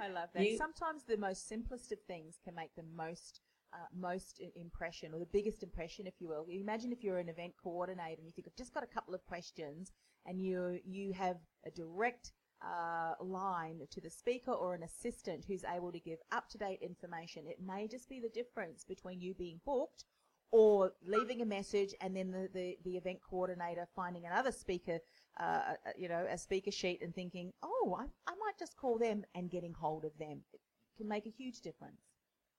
I 0.00 0.08
love 0.08 0.28
that. 0.34 0.44
You- 0.44 0.56
Sometimes 0.56 1.04
the 1.04 1.16
most 1.16 1.48
simplest 1.48 1.92
of 1.92 1.98
things 2.06 2.38
can 2.44 2.54
make 2.54 2.74
the 2.76 2.82
most 2.96 3.40
uh, 3.74 3.86
most 3.96 4.38
impression 4.54 5.14
or 5.14 5.18
the 5.18 5.26
biggest 5.32 5.62
impression, 5.62 6.06
if 6.06 6.14
you 6.20 6.28
will. 6.28 6.46
Imagine 6.50 6.92
if 6.92 7.02
you're 7.02 7.18
an 7.18 7.30
event 7.30 7.54
coordinator 7.62 8.16
and 8.18 8.26
you 8.26 8.32
think 8.32 8.46
I've 8.46 8.56
just 8.56 8.74
got 8.74 8.82
a 8.82 8.86
couple 8.86 9.14
of 9.14 9.24
questions, 9.24 9.92
and 10.26 10.40
you 10.40 10.78
you 10.84 11.12
have 11.12 11.38
a 11.66 11.70
direct 11.70 12.32
uh, 12.62 13.14
line 13.24 13.80
to 13.90 14.00
the 14.00 14.10
speaker 14.10 14.52
or 14.52 14.74
an 14.74 14.82
assistant 14.82 15.44
who's 15.48 15.64
able 15.64 15.90
to 15.90 15.98
give 15.98 16.18
up 16.32 16.48
to 16.50 16.58
date 16.58 16.80
information. 16.82 17.46
It 17.46 17.58
may 17.64 17.88
just 17.88 18.08
be 18.10 18.20
the 18.20 18.28
difference 18.28 18.84
between 18.84 19.20
you 19.20 19.34
being 19.34 19.60
booked 19.64 20.04
or 20.52 20.92
leaving 21.04 21.40
a 21.40 21.46
message 21.46 21.94
and 22.02 22.14
then 22.14 22.30
the, 22.30 22.48
the, 22.52 22.78
the 22.84 22.96
event 22.96 23.18
coordinator 23.28 23.88
finding 23.96 24.26
another 24.26 24.52
speaker, 24.52 24.98
uh, 25.40 25.42
uh, 25.42 25.74
you 25.98 26.08
know, 26.08 26.26
a 26.30 26.36
speaker 26.36 26.70
sheet 26.70 27.00
and 27.02 27.14
thinking, 27.14 27.52
oh, 27.62 27.96
I, 27.98 28.04
I 28.30 28.34
might 28.34 28.58
just 28.58 28.76
call 28.76 28.98
them 28.98 29.24
and 29.34 29.50
getting 29.50 29.72
hold 29.72 30.04
of 30.04 30.12
them. 30.18 30.42
It 30.52 30.60
can 30.98 31.08
make 31.08 31.26
a 31.26 31.30
huge 31.30 31.60
difference. 31.62 32.02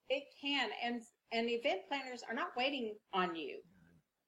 It 0.09 0.23
can, 0.41 0.69
and 0.83 1.01
and 1.31 1.49
event 1.49 1.81
planners 1.87 2.23
are 2.27 2.35
not 2.35 2.49
waiting 2.57 2.95
on 3.13 3.35
you. 3.35 3.59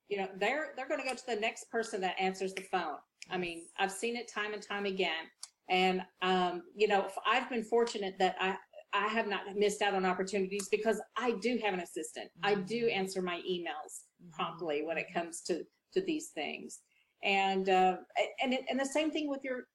You 0.07 0.17
know, 0.19 0.27
they're 0.39 0.69
they're 0.75 0.87
going 0.87 1.01
to 1.01 1.07
go 1.07 1.15
to 1.15 1.25
the 1.27 1.35
next 1.35 1.69
person 1.69 1.99
that 2.01 2.15
answers 2.19 2.53
the 2.53 2.61
phone. 2.61 2.97
I 3.29 3.37
mean, 3.37 3.63
I've 3.77 3.91
seen 3.91 4.15
it 4.15 4.31
time 4.31 4.53
and 4.53 4.61
time 4.61 4.85
again, 4.85 5.25
and 5.69 6.01
um, 6.21 6.63
you 6.75 6.87
know, 6.87 7.07
I've 7.27 7.49
been 7.49 7.63
fortunate 7.63 8.15
that 8.19 8.35
I 8.39 8.55
I 8.95 9.07
have 9.07 9.27
not 9.27 9.41
missed 9.55 9.81
out 9.81 9.93
on 9.93 10.05
opportunities 10.05 10.69
because 10.69 11.01
I 11.17 11.31
do 11.41 11.59
have 11.63 11.73
an 11.73 11.81
assistant. 11.81 12.29
I 12.43 12.55
do 12.55 12.87
answer 12.87 13.21
my 13.21 13.41
emails 13.49 14.03
promptly 14.31 14.83
when 14.83 14.97
it 14.97 15.07
comes 15.13 15.41
to 15.43 15.63
to 15.93 16.01
these 16.01 16.29
things, 16.29 16.79
and 17.23 17.69
uh, 17.69 17.97
and 18.41 18.53
it, 18.53 18.65
and 18.69 18.79
the 18.79 18.85
same 18.85 19.11
thing 19.11 19.29
with 19.29 19.43
your 19.43 19.65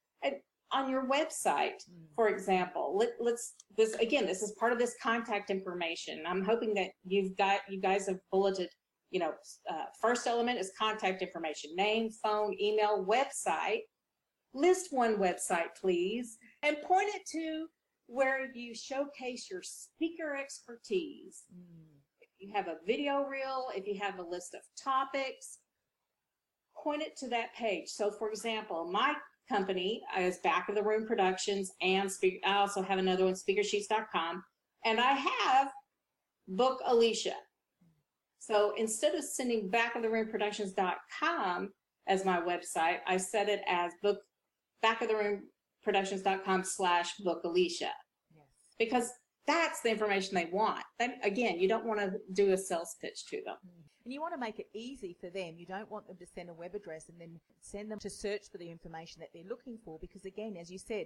on 0.73 0.89
your 0.89 1.05
website 1.07 1.83
for 2.15 2.29
example 2.29 2.95
let, 2.97 3.09
let's 3.19 3.55
this 3.77 3.93
again 3.95 4.25
this 4.25 4.41
is 4.41 4.53
part 4.53 4.71
of 4.71 4.79
this 4.79 4.95
contact 5.01 5.49
information. 5.49 6.23
I'm 6.25 6.43
hoping 6.43 6.73
that 6.75 6.91
you've 7.05 7.35
got 7.37 7.59
you 7.69 7.79
guys 7.79 8.07
have 8.07 8.19
bulleted 8.31 8.69
you 9.09 9.19
know 9.19 9.33
uh, 9.69 9.85
first 10.01 10.27
element 10.27 10.59
is 10.59 10.71
contact 10.79 11.21
information 11.21 11.71
name 11.75 12.09
phone 12.23 12.55
email 12.59 13.05
website. 13.05 13.81
List 14.53 14.87
one 14.91 15.17
website 15.17 15.75
please 15.79 16.37
and 16.63 16.77
point 16.81 17.09
it 17.13 17.23
to 17.31 17.67
where 18.11 18.51
you 18.53 18.75
showcase 18.75 19.47
your 19.49 19.61
speaker 19.63 20.35
expertise 20.35 21.43
if 22.21 22.29
you 22.39 22.51
have 22.53 22.67
a 22.67 22.75
video 22.85 23.23
reel 23.23 23.67
if 23.75 23.87
you 23.87 23.99
have 23.99 24.19
a 24.19 24.23
list 24.23 24.53
of 24.53 24.61
topics 24.81 25.59
point 26.81 27.01
it 27.01 27.15
to 27.15 27.27
that 27.27 27.53
page 27.55 27.87
so 27.87 28.11
for 28.11 28.29
example 28.29 28.89
my 28.91 29.13
company 29.51 30.01
is 30.17 30.37
Back 30.39 30.69
of 30.69 30.75
the 30.75 30.83
Room 30.83 31.05
Productions 31.05 31.71
and 31.81 32.09
I 32.45 32.57
also 32.57 32.81
have 32.81 32.99
another 32.99 33.25
one, 33.25 33.33
speakersheets.com. 33.33 34.43
And 34.85 34.99
I 34.99 35.11
have 35.11 35.71
Book 36.47 36.79
Alicia. 36.85 37.35
So 38.39 38.73
instead 38.77 39.13
of 39.13 39.23
sending 39.23 39.69
Back 39.69 39.95
of 39.95 40.01
the 40.01 40.09
Room 40.09 40.27
Productions.com 40.29 41.69
as 42.07 42.25
my 42.25 42.39
website, 42.39 42.99
I 43.07 43.17
set 43.17 43.49
it 43.49 43.61
as 43.67 43.91
book 44.01 44.19
back 44.81 45.01
of 45.01 45.09
the 45.09 45.15
room 45.15 45.43
productions.com 45.83 46.63
slash 46.63 47.15
book 47.17 47.43
Alicia 47.43 47.91
Yes. 48.35 48.45
because 48.77 49.09
that's 49.47 49.81
the 49.81 49.89
information 49.89 50.35
they 50.35 50.49
want. 50.51 50.83
Then 50.99 51.15
again, 51.23 51.59
you 51.59 51.67
don't 51.67 51.85
want 51.85 51.99
to 51.99 52.13
do 52.33 52.53
a 52.53 52.57
sales 52.57 52.95
pitch 53.01 53.25
to 53.27 53.37
them. 53.43 53.55
Mm. 53.65 53.83
And 54.03 54.13
you 54.13 54.21
want 54.21 54.33
to 54.33 54.39
make 54.39 54.57
it 54.59 54.67
easy 54.73 55.15
for 55.19 55.29
them. 55.29 55.55
You 55.57 55.65
don't 55.67 55.89
want 55.91 56.07
them 56.07 56.17
to 56.17 56.25
send 56.25 56.49
a 56.49 56.53
web 56.53 56.73
address 56.73 57.07
and 57.09 57.19
then 57.21 57.39
send 57.59 57.91
them 57.91 57.99
to 57.99 58.09
search 58.09 58.49
for 58.51 58.57
the 58.57 58.69
information 58.69 59.19
that 59.19 59.29
they're 59.33 59.47
looking 59.47 59.77
for 59.85 59.99
because, 59.99 60.25
again, 60.25 60.57
as 60.59 60.71
you 60.71 60.79
said, 60.79 61.05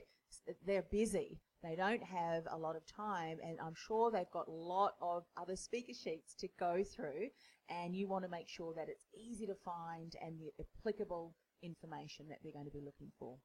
they're 0.66 0.86
busy. 0.92 1.38
They 1.62 1.76
don't 1.76 2.04
have 2.04 2.44
a 2.50 2.58
lot 2.58 2.76
of 2.78 2.84
time, 2.86 3.38
and 3.44 3.58
I'm 3.60 3.74
sure 3.76 4.12
they've 4.12 4.30
got 4.32 4.48
a 4.48 4.52
lot 4.52 4.94
of 5.02 5.24
other 5.36 5.56
speaker 5.58 5.94
sheets 5.94 6.36
to 6.40 6.48
go 6.58 6.84
through. 6.84 7.28
And 7.70 7.96
you 7.96 8.08
want 8.08 8.24
to 8.24 8.30
make 8.30 8.48
sure 8.48 8.74
that 8.76 8.88
it's 8.88 9.08
easy 9.14 9.46
to 9.48 9.56
find 9.56 10.14
and 10.24 10.40
the 10.40 10.52
applicable 10.64 11.34
information 11.64 12.28
that 12.30 12.38
they're 12.44 12.54
going 12.54 12.66
to 12.66 12.72
be 12.72 12.86
looking 12.86 13.12
for. 13.20 13.36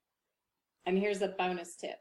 And 0.87 0.99
here's 0.99 1.23
a 1.23 1.29
bonus 1.39 1.77
tip. 1.77 1.97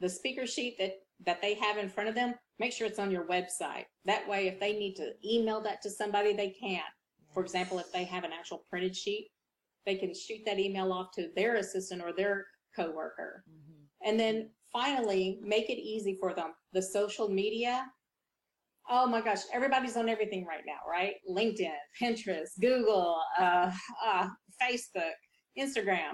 The 0.00 0.08
speaker 0.08 0.46
sheet 0.46 0.76
that, 0.78 0.92
that 1.26 1.42
they 1.42 1.54
have 1.54 1.76
in 1.76 1.88
front 1.88 2.08
of 2.08 2.14
them, 2.14 2.34
make 2.58 2.72
sure 2.72 2.86
it's 2.86 2.98
on 2.98 3.10
your 3.10 3.26
website. 3.26 3.84
That 4.04 4.28
way, 4.28 4.48
if 4.48 4.58
they 4.60 4.72
need 4.72 4.94
to 4.96 5.12
email 5.24 5.60
that 5.62 5.82
to 5.82 5.90
somebody, 5.90 6.32
they 6.32 6.50
can. 6.50 6.82
For 7.32 7.42
example, 7.42 7.78
if 7.78 7.92
they 7.92 8.04
have 8.04 8.24
an 8.24 8.32
actual 8.32 8.64
printed 8.68 8.96
sheet, 8.96 9.28
they 9.86 9.96
can 9.96 10.14
shoot 10.14 10.40
that 10.46 10.58
email 10.58 10.92
off 10.92 11.12
to 11.14 11.28
their 11.36 11.56
assistant 11.56 12.02
or 12.02 12.12
their 12.12 12.46
coworker. 12.76 13.44
And 14.04 14.18
then 14.18 14.50
finally, 14.72 15.40
make 15.42 15.68
it 15.70 15.78
easy 15.78 16.16
for 16.20 16.34
them. 16.34 16.52
The 16.72 16.82
social 16.82 17.28
media. 17.28 17.86
Oh 18.88 19.06
my 19.06 19.20
gosh, 19.20 19.40
everybody's 19.52 19.96
on 19.96 20.08
everything 20.08 20.44
right 20.46 20.64
now, 20.66 20.78
right? 20.90 21.14
LinkedIn, 21.28 21.76
Pinterest, 22.00 22.48
Google, 22.60 23.16
uh, 23.38 23.70
uh, 24.04 24.28
Facebook, 24.60 25.12
Instagram. 25.58 26.12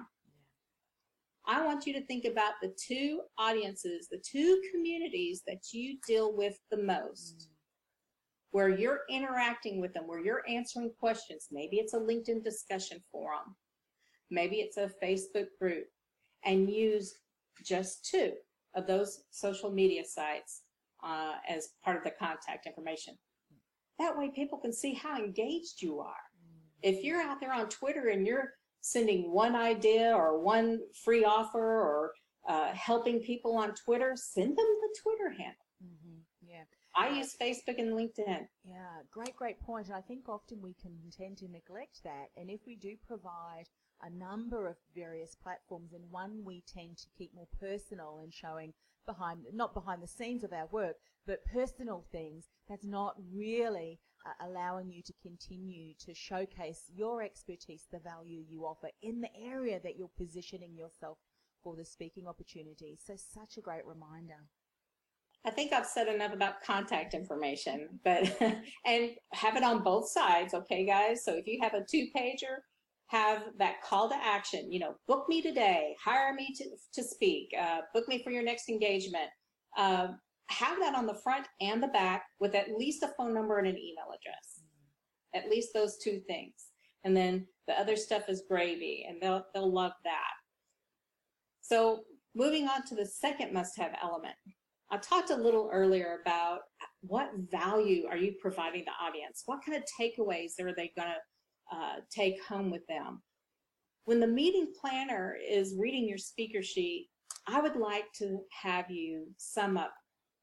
I 1.47 1.65
want 1.65 1.87
you 1.87 1.93
to 1.93 2.05
think 2.07 2.25
about 2.25 2.55
the 2.61 2.75
two 2.77 3.21
audiences, 3.39 4.09
the 4.11 4.23
two 4.29 4.61
communities 4.73 5.43
that 5.47 5.73
you 5.73 5.99
deal 6.07 6.37
with 6.37 6.59
the 6.71 6.83
most, 6.83 7.49
where 8.51 8.69
you're 8.69 9.03
interacting 9.09 9.81
with 9.81 9.95
them, 9.95 10.05
where 10.07 10.25
you're 10.25 10.43
answering 10.49 10.91
questions. 10.99 11.47
Maybe 11.53 11.77
it's 11.77 11.95
a 11.95 11.99
LinkedIn 11.99 12.43
discussion 12.43 13.03
forum, 13.13 13.55
maybe 14.31 14.57
it's 14.57 14.77
a 14.77 14.91
Facebook 15.03 15.47
group, 15.61 15.87
and 16.45 16.69
use 16.69 17.15
just 17.65 18.05
two 18.05 18.33
of 18.75 18.87
those 18.87 19.23
social 19.31 19.71
media 19.71 20.05
sites 20.05 20.63
uh, 21.05 21.35
as 21.49 21.71
part 21.85 21.97
of 21.97 22.03
the 22.03 22.13
contact 22.19 22.67
information. 22.67 23.15
That 23.99 24.19
way, 24.19 24.31
people 24.35 24.59
can 24.59 24.73
see 24.73 24.95
how 24.95 25.17
engaged 25.17 25.81
you 25.81 26.01
are. 26.01 26.15
If 26.83 27.03
you're 27.05 27.23
out 27.23 27.41
there 27.41 27.53
on 27.53 27.69
Twitter 27.69 28.09
and 28.09 28.27
you're 28.27 28.51
sending 28.87 29.33
one 29.33 29.57
idea 29.57 30.13
or 30.15 30.41
one 30.41 30.79
free 31.05 31.25
offer 31.25 31.59
or 31.59 32.13
uh, 32.49 32.73
helping 32.73 33.19
people 33.21 33.57
on 33.57 33.75
Twitter, 33.75 34.13
send 34.15 34.51
them 34.51 34.57
the 34.57 34.97
Twitter 35.03 35.31
handle. 35.31 35.67
Mm-hmm. 35.85 36.19
Yeah. 36.49 36.63
I 36.95 37.09
use 37.19 37.35
Facebook 37.41 37.79
and 37.79 37.93
LinkedIn. 37.93 38.47
Yeah, 38.65 39.03
great, 39.11 39.35
great 39.35 39.61
point. 39.61 39.89
And 39.89 39.97
I 39.97 40.01
think 40.01 40.29
often 40.29 40.63
we 40.63 40.75
can 40.81 40.93
tend 41.11 41.39
to 41.39 41.49
neglect 41.49 42.05
that. 42.05 42.27
And 42.37 42.49
if 42.49 42.61
we 42.65 42.77
do 42.77 42.95
provide 43.07 43.65
a 44.03 44.11
number 44.11 44.69
of 44.69 44.77
various 44.95 45.35
platforms, 45.35 45.93
and 45.93 46.05
one 46.11 46.43
we 46.45 46.63
tend 46.73 46.99
to 46.99 47.07
keep 47.19 47.35
more 47.35 47.49
personal 47.61 48.21
and 48.23 48.33
showing 48.33 48.73
behind, 49.05 49.41
not 49.53 49.75
behind 49.75 50.03
the 50.03 50.07
scenes 50.07 50.45
of 50.45 50.53
our 50.53 50.69
work, 50.71 50.97
but 51.27 51.45
personal 51.53 52.05
things, 52.13 52.45
that's 52.69 52.85
not 52.85 53.17
really 53.35 53.99
uh, 54.27 54.47
allowing 54.47 54.91
you 54.91 55.03
to 55.03 55.13
continue 55.23 55.95
to 56.05 56.15
showcase 56.15 56.91
your 56.95 57.23
expertise, 57.23 57.87
the 57.91 57.99
value 57.99 58.43
you 58.49 58.67
offer 58.67 58.89
in 59.03 59.21
the 59.21 59.31
area 59.37 59.81
that 59.83 59.97
you're 59.97 60.11
positioning 60.17 60.75
yourself 60.75 61.19
for 61.63 61.77
the 61.77 61.85
speaking 61.85 62.27
opportunity. 62.27 62.99
So, 63.05 63.15
such 63.17 63.57
a 63.57 63.61
great 63.61 63.87
reminder. 63.87 64.45
I 65.45 65.51
think 65.51 65.73
I've 65.73 65.87
said 65.87 66.09
enough 66.09 66.33
about 66.33 66.63
contact 66.63 67.15
information, 67.15 68.01
but 68.05 68.37
and 68.85 69.11
have 69.33 69.57
it 69.57 69.63
on 69.63 69.85
both 69.85 70.09
sides, 70.09 70.55
okay, 70.55 70.85
guys? 70.85 71.25
So 71.25 71.35
if 71.35 71.47
you 71.47 71.61
have 71.63 71.75
a 71.75 71.85
two 71.89 72.09
pager, 72.17 72.59
have 73.09 73.45
that 73.59 73.81
call 73.83 74.09
to 74.09 74.17
action. 74.17 74.73
You 74.73 74.81
know, 74.81 74.95
book 75.07 75.29
me 75.29 75.41
today, 75.43 75.95
hire 76.05 76.35
me 76.35 76.53
to 76.57 76.65
to 76.95 77.03
speak, 77.07 77.51
uh, 77.59 77.83
book 77.95 78.09
me 78.09 78.23
for 78.25 78.33
your 78.33 78.43
next 78.43 78.69
engagement. 78.69 79.29
Uh, 79.77 80.09
have 80.51 80.79
that 80.81 80.95
on 80.95 81.07
the 81.07 81.15
front 81.23 81.47
and 81.61 81.83
the 81.83 81.89
back 81.89 82.25
with 82.41 82.55
at 82.55 82.77
least 82.77 83.03
a 83.03 83.13
phone 83.17 83.35
number 83.35 83.59
and 83.59 83.67
an 83.67 83.77
email 83.77 84.07
address. 84.09 84.61
At 85.35 85.51
least 85.51 85.71
those 85.75 85.99
two 85.99 86.21
things. 86.27 86.55
And 87.05 87.17
then 87.17 87.47
the 87.67 87.79
other 87.79 87.97
stuff 87.97 88.29
is 88.29 88.45
gravy 88.49 89.07
and 89.09 89.21
they'll 89.21 89.45
they'll 89.55 89.73
love 89.73 89.93
that. 90.05 90.33
So 91.61 92.03
moving 92.35 92.69
on 92.69 92.85
to 92.87 92.95
the 92.95 93.07
second 93.07 93.53
must-have 93.53 93.93
element. 94.03 94.35
I 94.91 94.99
talked 94.99 95.31
a 95.31 95.37
little 95.37 95.69
earlier 95.73 96.21
about 96.25 96.61
what 97.01 97.31
value 97.51 98.07
are 98.09 98.17
you 98.17 98.35
providing 98.41 98.85
the 98.85 99.05
audience? 99.05 99.43
What 99.47 99.61
kind 99.65 99.77
of 99.77 99.85
takeaways 100.01 100.61
are 100.61 100.75
they 100.75 100.93
going 100.97 101.09
to 101.09 101.77
uh, 101.77 101.95
take 102.15 102.43
home 102.45 102.71
with 102.71 102.87
them? 102.87 103.23
When 104.05 104.21
the 104.21 104.29
meeting 104.29 104.73
planner 104.81 105.37
is 105.49 105.75
reading 105.77 106.09
your 106.09 106.19
speaker 106.19 106.63
sheet, 106.63 107.09
I 107.49 107.61
would 107.61 107.75
like 107.75 108.07
to 108.19 108.39
have 108.63 108.89
you 108.89 109.27
sum 109.37 109.77
up 109.77 109.93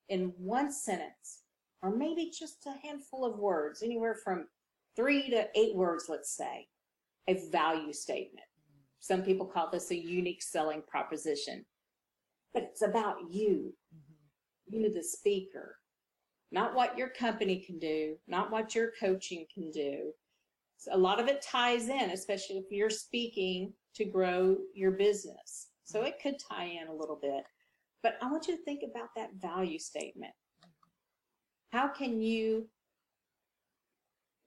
in 0.10 0.34
one 0.38 0.72
sentence, 0.72 1.44
or 1.82 1.96
maybe 1.96 2.32
just 2.38 2.66
a 2.66 2.88
handful 2.88 3.26
of 3.26 3.40
words, 3.40 3.84
anywhere 3.84 4.16
from 4.24 4.48
three 4.96 5.30
to 5.30 5.48
eight 5.56 5.76
words, 5.76 6.06
let's 6.08 6.36
say, 6.36 6.68
a 7.28 7.36
value 7.52 7.94
statement. 7.94 8.46
Some 9.00 9.22
people 9.22 9.46
call 9.46 9.70
this 9.70 9.92
a 9.92 9.96
unique 9.96 10.42
selling 10.42 10.82
proposition, 10.88 11.66
but 12.54 12.64
it's 12.64 12.84
about 12.84 13.18
you, 13.30 13.74
mm-hmm. 13.94 14.76
you, 14.76 14.94
the 14.94 15.04
speaker, 15.04 15.78
not 16.52 16.76
what 16.76 16.98
your 16.98 17.10
company 17.10 17.58
can 17.58 17.80
do, 17.80 18.16
not 18.28 18.52
what 18.52 18.76
your 18.76 18.92
coaching 19.00 19.46
can 19.54 19.72
do. 19.72 20.12
So 20.78 20.96
a 20.96 20.98
lot 20.98 21.20
of 21.20 21.28
it 21.28 21.42
ties 21.42 21.90
in, 21.90 22.12
especially 22.12 22.58
if 22.58 22.66
you're 22.70 22.90
speaking 22.90 23.74
to 23.96 24.06
grow 24.06 24.58
your 24.74 24.92
business. 24.92 25.70
So 25.84 26.00
mm-hmm. 26.00 26.08
it 26.08 26.22
could 26.22 26.36
tie 26.40 26.66
in 26.82 26.88
a 26.88 26.94
little 26.94 27.20
bit. 27.22 27.44
But 28.04 28.18
I 28.22 28.30
want 28.30 28.48
you 28.48 28.58
to 28.58 28.64
think 28.64 28.84
about 28.84 29.10
that 29.16 29.30
value 29.42 29.80
statement. 29.80 30.34
How 31.72 31.88
can 31.88 32.22
you 32.22 32.68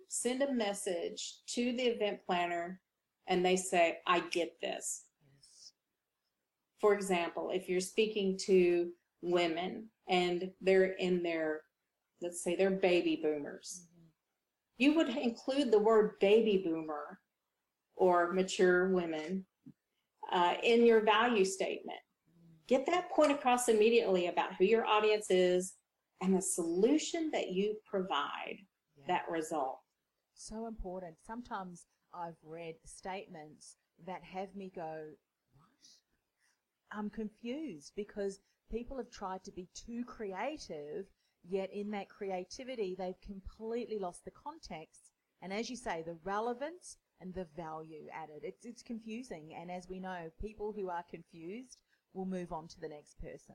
send 0.09 0.43
a 0.43 0.53
message 0.53 1.39
to 1.49 1.73
the 1.73 1.85
event 1.85 2.21
planner 2.27 2.81
and 3.27 3.45
they 3.45 3.57
say, 3.57 3.99
I 4.07 4.21
get 4.21 4.61
this? 4.61 5.07
Yes. 5.21 5.73
For 6.81 6.95
example, 6.95 7.51
if 7.53 7.69
you're 7.69 7.81
speaking 7.81 8.39
to 8.45 8.91
women 9.23 9.89
and 10.09 10.51
they're 10.61 10.93
in 10.93 11.23
their, 11.23 11.63
let's 12.21 12.45
say 12.45 12.55
they're 12.55 12.71
baby 12.71 13.19
boomers, 13.21 13.83
mm-hmm. 13.83 14.07
you 14.79 14.95
would 14.95 15.09
include 15.17 15.73
the 15.73 15.79
word 15.79 16.13
baby 16.21 16.63
boomer 16.65 17.19
or 17.97 18.33
mature 18.33 18.91
women 18.91 19.47
uh, 20.31 20.55
in 20.63 20.85
your 20.85 21.01
value 21.01 21.45
statement. 21.45 21.99
Get 22.69 22.87
that 22.87 23.11
point 23.11 23.33
across 23.33 23.69
immediately 23.69 24.27
about 24.27 24.55
who 24.55 24.65
your 24.65 24.85
audience 24.85 25.31
is 25.31 25.75
and 26.21 26.35
the 26.35 26.43
solution 26.43 27.31
that 27.33 27.51
you 27.51 27.77
provide 27.89 28.59
yeah. 28.97 29.05
that 29.09 29.25
result. 29.31 29.79
So 30.35 30.67
important. 30.67 31.17
Sometimes 31.25 31.87
I've 32.13 32.37
read 32.45 32.75
statements 32.85 33.77
that 34.07 34.23
have 34.23 34.55
me 34.57 34.73
go, 34.75 35.05
What? 35.59 36.99
I'm 36.99 37.11
confused 37.11 37.93
because 37.97 38.41
people 38.71 38.97
have 38.97 39.11
tried 39.11 39.45
to 39.45 39.53
be 39.53 39.69
too 39.75 40.05
creative, 40.05 41.07
yet 41.49 41.71
in 41.73 41.91
that 41.93 42.09
creativity, 42.09 42.97
they've 42.99 43.21
completely 43.21 43.99
lost 43.99 44.25
the 44.25 44.33
context. 44.33 45.13
And 45.41 45.53
as 45.53 45.71
you 45.71 45.77
say, 45.77 46.03
the 46.03 46.19
relevance 46.25 46.97
and 47.21 47.33
the 47.33 47.47
value 47.57 48.07
added. 48.13 48.43
It's, 48.43 48.65
it's 48.65 48.83
confusing. 48.83 49.55
And 49.59 49.71
as 49.71 49.89
we 49.89 50.01
know, 50.01 50.31
people 50.41 50.73
who 50.73 50.91
are 50.91 51.05
confused 51.09 51.79
will 52.17 52.27
move 52.27 52.53
on 52.53 52.69
to 52.69 52.81
the 52.81 52.89
next 52.89 53.21
person. 53.21 53.55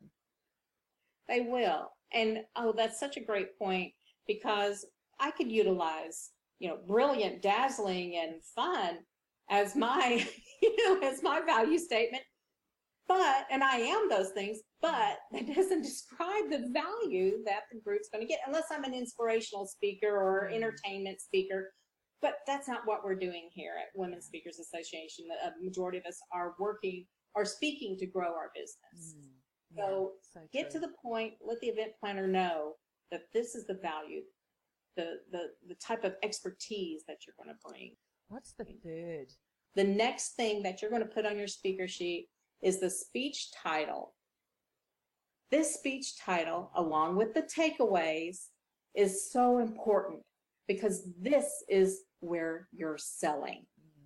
They 1.27 1.41
will. 1.41 1.91
And 2.13 2.39
oh, 2.55 2.73
that's 2.75 2.99
such 2.99 3.17
a 3.17 3.23
great 3.23 3.57
point 3.57 3.91
because 4.27 4.85
I 5.19 5.31
could 5.31 5.51
utilize, 5.51 6.31
you 6.59 6.69
know, 6.69 6.77
brilliant, 6.87 7.41
dazzling, 7.41 8.17
and 8.17 8.43
fun 8.43 8.99
as 9.49 9.75
my, 9.75 10.25
you 10.61 10.75
know, 11.01 11.07
as 11.07 11.23
my 11.23 11.41
value 11.41 11.77
statement. 11.77 12.23
But, 13.07 13.45
and 13.49 13.63
I 13.63 13.77
am 13.77 14.09
those 14.09 14.29
things, 14.29 14.59
but 14.81 15.17
that 15.31 15.53
doesn't 15.53 15.81
describe 15.83 16.49
the 16.49 16.69
value 16.71 17.43
that 17.45 17.63
the 17.71 17.79
group's 17.79 18.09
going 18.09 18.25
to 18.25 18.27
get 18.27 18.39
unless 18.47 18.65
I'm 18.71 18.85
an 18.85 18.93
inspirational 18.93 19.67
speaker 19.67 20.07
or 20.07 20.49
mm. 20.49 20.55
entertainment 20.55 21.19
speaker 21.19 21.71
but 22.21 22.35
that's 22.45 22.67
not 22.67 22.81
what 22.85 23.03
we're 23.03 23.15
doing 23.15 23.49
here 23.51 23.73
at 23.81 23.99
Women's 23.99 24.25
Speakers 24.25 24.59
Association. 24.59 25.25
The 25.27 25.47
uh, 25.47 25.51
majority 25.61 25.97
of 25.97 26.05
us 26.05 26.19
are 26.31 26.53
working 26.59 27.05
or 27.35 27.45
speaking 27.45 27.97
to 27.97 28.05
grow 28.05 28.33
our 28.33 28.51
business. 28.53 29.15
Mm, 29.17 29.29
yeah, 29.75 29.85
so, 29.85 30.11
so 30.33 30.39
get 30.51 30.69
to 30.71 30.79
the 30.79 30.91
point, 31.01 31.33
let 31.45 31.59
the 31.61 31.67
event 31.67 31.91
planner 31.99 32.27
know 32.27 32.73
that 33.11 33.23
this 33.33 33.55
is 33.55 33.65
the 33.67 33.75
value, 33.75 34.21
the, 34.97 35.19
the, 35.31 35.47
the 35.67 35.75
type 35.75 36.03
of 36.03 36.15
expertise 36.23 37.03
that 37.07 37.17
you're 37.25 37.35
going 37.41 37.55
to 37.55 37.69
bring. 37.69 37.95
What's 38.27 38.53
the 38.53 38.65
third? 38.83 39.27
The 39.75 39.83
next 39.83 40.35
thing 40.35 40.63
that 40.63 40.81
you're 40.81 40.91
going 40.91 41.03
to 41.03 41.07
put 41.07 41.25
on 41.25 41.37
your 41.37 41.47
speaker 41.47 41.87
sheet 41.87 42.27
is 42.61 42.79
the 42.79 42.89
speech 42.89 43.51
title. 43.51 44.13
This 45.49 45.73
speech 45.73 46.17
title, 46.17 46.71
along 46.75 47.17
with 47.17 47.33
the 47.33 47.43
takeaways, 47.43 48.47
is 48.95 49.31
so 49.31 49.59
important 49.59 50.21
because 50.67 51.07
this 51.19 51.63
is 51.69 52.01
where 52.19 52.67
you're 52.71 52.97
selling. 52.97 53.65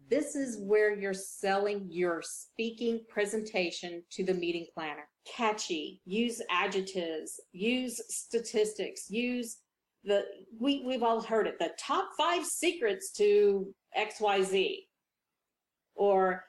This 0.10 0.36
is 0.36 0.58
where 0.60 0.94
you're 0.94 1.13
selling 1.13 1.88
your 1.89 2.22
speaking 2.22 3.02
presentation 3.10 4.04
to 4.12 4.24
the 4.24 4.34
meeting 4.34 4.68
planner. 4.74 5.08
Catchy, 5.26 6.02
use 6.06 6.41
adjectives, 6.52 7.39
use 7.52 8.00
statistics, 8.10 9.10
use 9.10 9.58
the, 10.04 10.24
we, 10.60 10.84
we've 10.86 11.02
all 11.02 11.22
heard 11.22 11.48
it, 11.48 11.58
the 11.58 11.72
top 11.80 12.10
five 12.15 12.46
secrets 12.46 13.12
to 13.13 13.74
XYZ, 13.98 14.84
or 15.96 16.44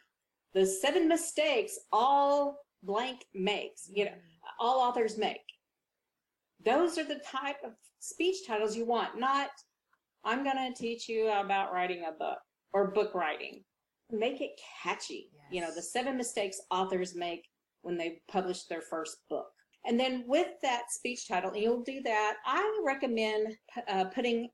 the 0.53 0.67
seven 0.67 1.09
mistakes 1.09 1.79
all 1.91 2.59
blank 2.83 3.25
makes, 3.35 3.89
you 3.91 4.05
know, 4.05 4.11
all 4.61 4.81
authors 4.81 5.17
make. 5.17 5.41
Those 6.63 6.99
are 6.99 7.05
the 7.05 7.23
type 7.27 7.57
of 7.65 7.73
speech 8.01 8.47
titles 8.47 8.77
you 8.77 8.85
want, 8.85 9.19
not 9.19 9.49
I'm 10.25 10.43
going 10.43 10.57
to 10.57 10.79
teach 10.79 11.09
you 11.09 11.31
about 11.31 11.73
writing 11.73 12.05
a 12.07 12.13
book 12.13 12.39
or 12.77 12.91
book 12.91 13.15
writing. 13.15 13.65
Make 14.13 14.43
it 14.43 14.61
catchy. 14.83 15.31
Yes. 15.33 15.45
You 15.51 15.61
know, 15.63 15.75
the 15.75 15.81
seven 15.81 16.15
mistakes 16.15 16.61
authors 16.71 17.15
make 17.15 17.49
when 17.81 17.97
they 17.97 18.21
publish 18.29 18.65
their 18.65 18.83
first 18.83 19.17
book. 19.31 19.47
And 19.87 19.99
then 19.99 20.25
with 20.27 20.49
that 20.63 20.91
speech 20.91 21.27
title, 21.27 21.53
and 21.53 21.63
you'll 21.63 21.83
do 21.83 22.03
that, 22.05 22.35
I 22.45 22.83
recommend 22.85 23.57
uh, 23.89 24.05
putting 24.15 24.51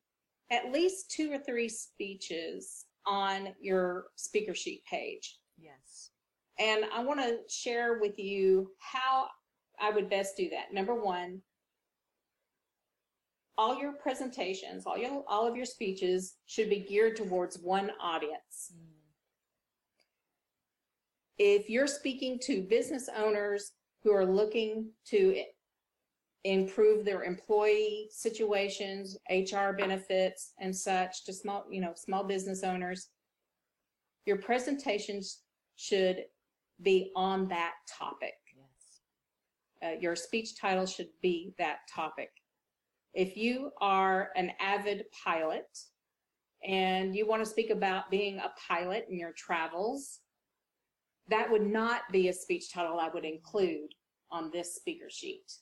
at 0.52 0.70
least 0.70 1.10
two 1.10 1.32
or 1.32 1.38
three 1.38 1.68
speeches 1.68 2.86
on 3.06 3.48
your 3.60 4.04
speaker 4.14 4.54
sheet 4.54 4.84
page. 4.88 5.38
Yes. 5.58 6.10
And 6.60 6.84
I 6.94 7.02
want 7.02 7.18
to 7.20 7.38
share 7.48 7.98
with 7.98 8.20
you 8.20 8.70
how 8.78 9.26
I 9.80 9.90
would 9.90 10.08
best 10.08 10.36
do 10.36 10.48
that. 10.50 10.72
Number 10.72 10.94
one, 10.94 11.40
all 13.58 13.78
your 13.78 13.92
presentations, 13.92 14.84
all 14.86 14.96
your 14.96 15.24
all 15.28 15.46
of 15.46 15.56
your 15.56 15.66
speeches 15.66 16.36
should 16.46 16.70
be 16.70 16.86
geared 16.88 17.16
towards 17.16 17.58
one 17.58 17.90
audience. 18.00 18.72
Mm. 18.74 18.92
If 21.38 21.68
you're 21.68 21.86
speaking 21.86 22.38
to 22.44 22.62
business 22.62 23.08
owners 23.16 23.72
who 24.02 24.12
are 24.12 24.26
looking 24.26 24.90
to 25.06 25.42
improve 26.44 27.04
their 27.04 27.22
employee 27.24 28.08
situations, 28.10 29.16
HR 29.30 29.72
benefits 29.76 30.54
and 30.58 30.74
such 30.74 31.24
to 31.24 31.32
small, 31.32 31.64
you 31.70 31.80
know, 31.80 31.92
small 31.94 32.24
business 32.24 32.64
owners, 32.64 33.08
your 34.26 34.38
presentations 34.38 35.40
should 35.76 36.24
be 36.80 37.12
on 37.14 37.48
that 37.48 37.72
topic. 37.88 38.34
Yes. 38.56 39.90
Uh, 39.90 40.00
your 40.00 40.16
speech 40.16 40.58
title 40.60 40.86
should 40.86 41.08
be 41.22 41.54
that 41.58 41.78
topic. 41.92 42.30
If 43.14 43.36
you 43.36 43.70
are 43.80 44.30
an 44.36 44.52
avid 44.60 45.04
pilot 45.24 45.66
and 46.66 47.14
you 47.14 47.26
want 47.26 47.44
to 47.44 47.50
speak 47.50 47.70
about 47.70 48.10
being 48.10 48.38
a 48.38 48.52
pilot 48.68 49.06
in 49.10 49.18
your 49.18 49.32
travels, 49.36 50.20
that 51.28 51.50
would 51.50 51.66
not 51.66 52.02
be 52.10 52.28
a 52.28 52.32
speech 52.32 52.72
title 52.72 52.98
I 52.98 53.08
would 53.08 53.24
include 53.24 53.90
on 54.30 54.50
this 54.50 54.74
speaker 54.74 55.10
sheet. 55.10 55.52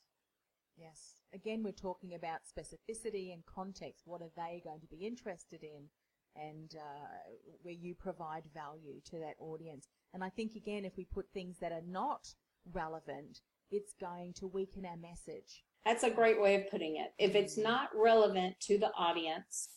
Yes. 0.77 1.17
Again, 1.35 1.63
we're 1.63 1.73
talking 1.73 2.15
about 2.15 2.41
specificity 2.41 3.33
and 3.33 3.45
context. 3.47 4.03
What 4.05 4.23
are 4.23 4.31
they 4.37 4.63
going 4.65 4.81
to 4.81 4.87
be 4.87 5.07
interested 5.07 5.63
in? 5.63 5.89
And 6.37 6.75
uh, 6.77 7.33
where 7.63 7.75
you 7.75 7.95
provide 7.95 8.45
value 8.55 9.01
to 9.07 9.19
that 9.19 9.35
audience. 9.41 9.89
And 10.15 10.23
I 10.23 10.29
think, 10.29 10.55
again, 10.55 10.85
if 10.85 10.97
we 10.97 11.05
put 11.05 11.27
things 11.33 11.59
that 11.61 11.73
are 11.73 11.83
not 11.87 12.29
relevant, 12.73 13.41
it's 13.71 13.95
going 14.01 14.35
to 14.35 14.47
weaken 14.47 14.85
our 14.85 14.97
message. 14.97 15.65
That's 15.85 16.05
a 16.05 16.11
great 16.11 16.41
way 16.41 16.55
of 16.57 16.71
putting 16.71 16.97
it. 16.97 17.13
If 17.19 17.35
it's 17.35 17.57
not 17.57 17.89
relevant 17.95 18.59
to 18.63 18.79
the 18.79 18.93
audience 18.97 19.71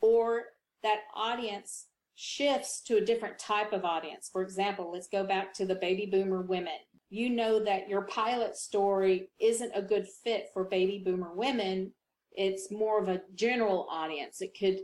or 0.00 0.44
that 0.82 1.00
audience 1.14 1.86
shifts 2.14 2.80
to 2.82 2.96
a 2.96 3.04
different 3.04 3.38
type 3.38 3.72
of 3.72 3.84
audience. 3.84 4.28
For 4.32 4.42
example, 4.42 4.92
let's 4.92 5.08
go 5.08 5.24
back 5.24 5.52
to 5.54 5.66
the 5.66 5.74
baby 5.74 6.06
boomer 6.06 6.42
women. 6.42 6.78
you 7.10 7.30
know 7.30 7.62
that 7.62 7.88
your 7.88 8.02
pilot 8.02 8.56
story 8.56 9.30
isn't 9.40 9.70
a 9.74 9.82
good 9.82 10.06
fit 10.24 10.48
for 10.52 10.64
baby 10.64 11.00
boomer 11.04 11.32
women, 11.32 11.92
it's 12.32 12.72
more 12.72 13.00
of 13.00 13.08
a 13.08 13.22
general 13.36 13.86
audience. 13.90 14.40
It 14.40 14.56
could 14.58 14.80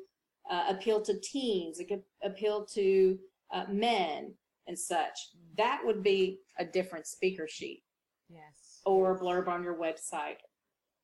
uh, 0.48 0.66
appeal 0.68 1.00
to 1.02 1.18
teens, 1.20 1.80
it 1.80 1.88
could 1.88 2.02
appeal 2.22 2.64
to 2.74 3.18
uh, 3.52 3.64
men 3.68 4.32
and 4.68 4.78
such. 4.78 5.18
That 5.56 5.80
would 5.84 6.02
be 6.02 6.38
a 6.58 6.64
different 6.64 7.06
speaker 7.06 7.48
sheet. 7.48 7.82
Yes. 8.28 8.59
Or 8.86 9.16
a 9.16 9.18
blurb 9.18 9.48
on 9.48 9.62
your 9.62 9.76
website. 9.76 10.38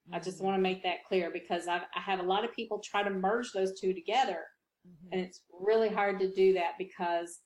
Mm-hmm. 0.06 0.14
I 0.14 0.20
just 0.20 0.40
mm. 0.40 0.44
want 0.44 0.56
to 0.56 0.62
make 0.62 0.82
that 0.82 1.04
clear 1.06 1.30
because 1.30 1.68
I've, 1.68 1.82
I 1.94 2.00
have 2.00 2.20
a 2.20 2.24
lot 2.24 2.44
of 2.44 2.54
people 2.54 2.80
try 2.84 3.02
to 3.02 3.10
merge 3.10 3.52
those 3.52 3.78
two 3.78 3.92
together. 3.92 4.40
Mm-hmm. 4.86 5.12
And 5.12 5.20
it's 5.20 5.42
really 5.60 5.88
hard 5.88 6.18
to 6.20 6.30
do 6.32 6.52
that 6.54 6.72
because 6.78 7.40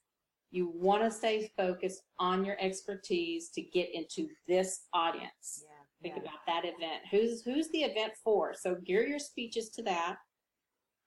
you 0.50 0.72
want 0.74 1.02
to 1.02 1.10
stay 1.10 1.50
focused 1.56 2.02
on 2.18 2.44
your 2.44 2.56
expertise 2.60 3.50
to 3.50 3.62
get 3.62 3.88
into 3.94 4.28
this 4.48 4.86
audience. 4.92 5.62
Yeah, 5.62 5.70
Think 6.02 6.14
yeah. 6.16 6.22
about 6.22 6.46
that 6.46 6.64
event. 6.64 7.02
Who's 7.10 7.42
who's 7.42 7.70
the 7.70 7.82
event 7.82 8.12
for? 8.22 8.54
So 8.54 8.74
gear 8.74 9.06
your 9.06 9.18
speeches 9.18 9.70
to 9.70 9.82
that, 9.84 10.16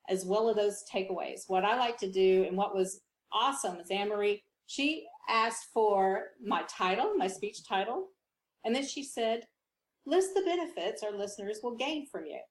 as 0.09 0.25
well 0.25 0.49
as 0.49 0.55
those 0.55 0.83
takeaways. 0.93 1.41
What 1.47 1.65
I 1.65 1.77
like 1.77 1.97
to 1.97 2.11
do, 2.11 2.45
and 2.47 2.55
what 2.55 2.75
was 2.75 3.01
awesome, 3.31 3.79
is 3.79 3.91
Anne 3.91 4.09
Marie. 4.09 4.41
She 4.67 5.05
asked 5.27 5.67
for 5.73 6.27
my 6.43 6.63
title, 6.69 7.13
my 7.17 7.27
speech 7.27 7.67
title, 7.67 8.07
and 8.63 8.75
then 8.75 8.85
she 8.85 9.03
said, 9.03 9.47
"List 10.05 10.33
the 10.35 10.41
benefits 10.41 11.03
our 11.03 11.11
listeners 11.11 11.59
will 11.63 11.75
gain 11.75 12.07
from 12.07 12.25
you." 12.25 12.41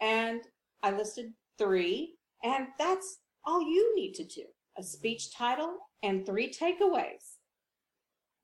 And 0.00 0.42
I 0.82 0.90
listed 0.92 1.32
three, 1.58 2.16
and 2.42 2.68
that's 2.78 3.18
all 3.44 3.62
you 3.62 3.94
need 3.96 4.14
to 4.14 4.24
do 4.24 4.44
a 4.78 4.82
speech 4.82 5.32
title, 5.34 5.78
and 6.02 6.26
three 6.26 6.52
takeaways. 6.52 7.38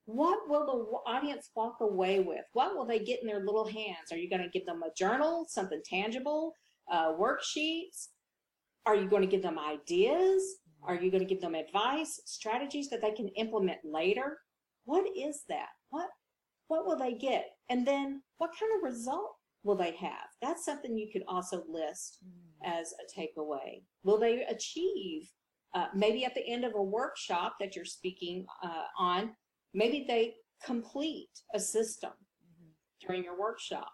What 0.06 0.48
will 0.48 0.66
the 0.66 1.10
audience 1.10 1.50
walk 1.54 1.76
away 1.80 2.20
with? 2.20 2.44
What 2.54 2.74
will 2.74 2.84
they 2.84 2.98
get 2.98 3.20
in 3.20 3.26
their 3.26 3.44
little 3.44 3.66
hands? 3.66 4.10
Are 4.10 4.16
you 4.16 4.28
going 4.28 4.42
to 4.42 4.48
give 4.48 4.66
them 4.66 4.82
a 4.82 4.92
journal, 4.96 5.46
something 5.48 5.80
tangible, 5.84 6.54
uh, 6.90 7.12
worksheets? 7.12 8.08
Are 8.84 8.96
you 8.96 9.08
going 9.08 9.22
to 9.22 9.28
give 9.28 9.42
them 9.42 9.58
ideas? 9.58 10.42
Are 10.82 10.96
you 10.96 11.10
going 11.10 11.22
to 11.22 11.28
give 11.28 11.40
them 11.40 11.54
advice, 11.54 12.20
strategies 12.24 12.90
that 12.90 13.00
they 13.00 13.12
can 13.12 13.28
implement 13.28 13.78
later? 13.84 14.38
What 14.84 15.04
is 15.16 15.44
that? 15.48 15.68
What 15.90 16.08
what 16.68 16.86
will 16.86 16.96
they 16.96 17.14
get? 17.14 17.46
And 17.68 17.86
then 17.86 18.22
what 18.38 18.50
kind 18.58 18.72
of 18.76 18.82
result 18.82 19.36
will 19.64 19.76
they 19.76 19.92
have? 19.92 20.28
That's 20.40 20.64
something 20.64 20.96
you 20.96 21.08
could 21.12 21.24
also 21.28 21.64
list 21.68 22.18
mm. 22.24 22.80
as 22.80 22.92
a 22.92 23.20
takeaway. 23.20 23.82
Will 24.04 24.18
they 24.18 24.44
achieve 24.44 25.28
uh, 25.74 25.86
maybe 25.94 26.24
at 26.24 26.34
the 26.34 26.46
end 26.46 26.64
of 26.64 26.74
a 26.74 26.82
workshop 26.82 27.56
that 27.60 27.74
you're 27.74 27.84
speaking 27.84 28.44
uh, 28.62 28.84
on, 28.98 29.30
maybe 29.72 30.04
they 30.06 30.34
complete 30.64 31.30
a 31.54 31.60
system 31.60 32.10
mm-hmm. 32.10 33.06
during 33.06 33.24
your 33.24 33.38
workshop. 33.38 33.90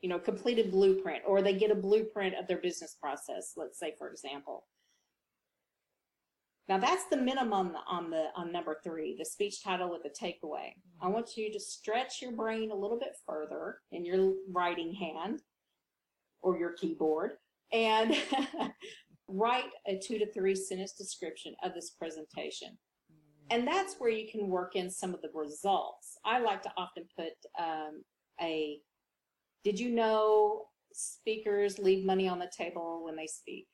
You 0.00 0.08
know, 0.08 0.18
completed 0.18 0.70
blueprint, 0.70 1.22
or 1.26 1.42
they 1.42 1.54
get 1.54 1.72
a 1.72 1.74
blueprint 1.74 2.36
of 2.36 2.46
their 2.46 2.58
business 2.58 2.96
process. 3.00 3.54
Let's 3.56 3.80
say, 3.80 3.94
for 3.98 4.10
example. 4.10 4.64
Now 6.68 6.78
that's 6.78 7.04
the 7.06 7.16
minimum 7.16 7.72
on 7.88 8.10
the 8.10 8.26
on 8.36 8.52
number 8.52 8.76
three, 8.84 9.16
the 9.18 9.24
speech 9.24 9.62
title 9.62 9.90
with 9.90 10.02
the 10.02 10.10
takeaway. 10.10 10.68
Mm-hmm. 10.68 11.06
I 11.06 11.08
want 11.08 11.36
you 11.36 11.50
to 11.52 11.60
stretch 11.60 12.20
your 12.20 12.32
brain 12.32 12.70
a 12.70 12.76
little 12.76 12.98
bit 12.98 13.16
further 13.26 13.78
in 13.90 14.04
your 14.04 14.34
writing 14.52 14.94
hand 14.94 15.42
or 16.42 16.58
your 16.58 16.72
keyboard 16.72 17.32
and 17.72 18.14
write 19.28 19.70
a 19.86 19.98
two 19.98 20.18
to 20.18 20.30
three 20.32 20.54
sentence 20.54 20.92
description 20.92 21.54
of 21.62 21.74
this 21.74 21.90
presentation. 21.90 22.76
And 23.50 23.66
that's 23.66 23.96
where 23.98 24.10
you 24.10 24.30
can 24.30 24.48
work 24.48 24.76
in 24.76 24.90
some 24.90 25.14
of 25.14 25.22
the 25.22 25.30
results. 25.34 26.18
I 26.24 26.38
like 26.38 26.62
to 26.62 26.72
often 26.76 27.04
put 27.16 27.32
um, 27.58 28.02
a, 28.42 28.78
did 29.64 29.80
you 29.80 29.90
know 29.90 30.66
speakers 30.92 31.78
leave 31.78 32.04
money 32.04 32.28
on 32.28 32.38
the 32.38 32.50
table 32.54 33.04
when 33.04 33.16
they 33.16 33.26
speak? 33.26 33.66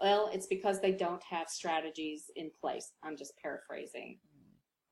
Well, 0.00 0.30
it's 0.32 0.46
because 0.46 0.80
they 0.80 0.92
don't 0.92 1.22
have 1.22 1.48
strategies 1.48 2.30
in 2.36 2.50
place. 2.60 2.92
I'm 3.02 3.16
just 3.16 3.32
paraphrasing. 3.42 4.18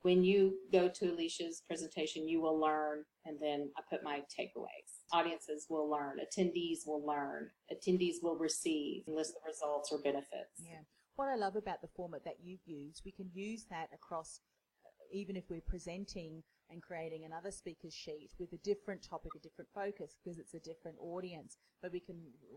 When 0.02 0.22
you 0.22 0.54
go 0.70 0.88
to 0.88 1.12
Alicia's 1.12 1.62
presentation, 1.66 2.28
you 2.28 2.40
will 2.40 2.60
learn, 2.60 3.04
and 3.24 3.38
then 3.40 3.70
I 3.78 3.82
put 3.90 4.04
my 4.04 4.20
takeaways 4.38 4.94
audiences 5.14 5.66
will 5.70 5.88
learn, 5.88 6.18
attendees 6.18 6.86
will 6.86 7.04
learn, 7.06 7.48
attendees 7.72 8.16
will 8.22 8.36
receive, 8.36 9.04
list 9.06 9.34
the 9.34 9.48
results 9.48 9.90
or 9.92 9.98
benefits. 10.00 10.58
Yeah. 10.58 10.82
What 11.16 11.28
I 11.28 11.36
love 11.36 11.56
about 11.56 11.80
the 11.80 11.88
format 11.94 12.24
that 12.24 12.38
you've 12.42 12.66
used, 12.66 13.02
we 13.04 13.12
can 13.12 13.30
use 13.32 13.66
that 13.70 13.88
across, 13.94 14.40
uh, 14.84 14.88
even 15.12 15.36
if 15.36 15.44
we're 15.48 15.60
presenting 15.60 16.42
and 16.70 16.82
creating 16.82 17.24
another 17.24 17.52
speaker's 17.52 17.94
sheet 17.94 18.30
with 18.40 18.52
a 18.52 18.58
different 18.58 19.02
topic, 19.08 19.32
a 19.36 19.38
different 19.38 19.70
focus, 19.72 20.16
because 20.22 20.38
it's 20.38 20.54
a 20.54 20.58
different 20.58 20.96
audience. 21.00 21.58
But 21.80 21.92
we 21.92 22.00
can, 22.00 22.16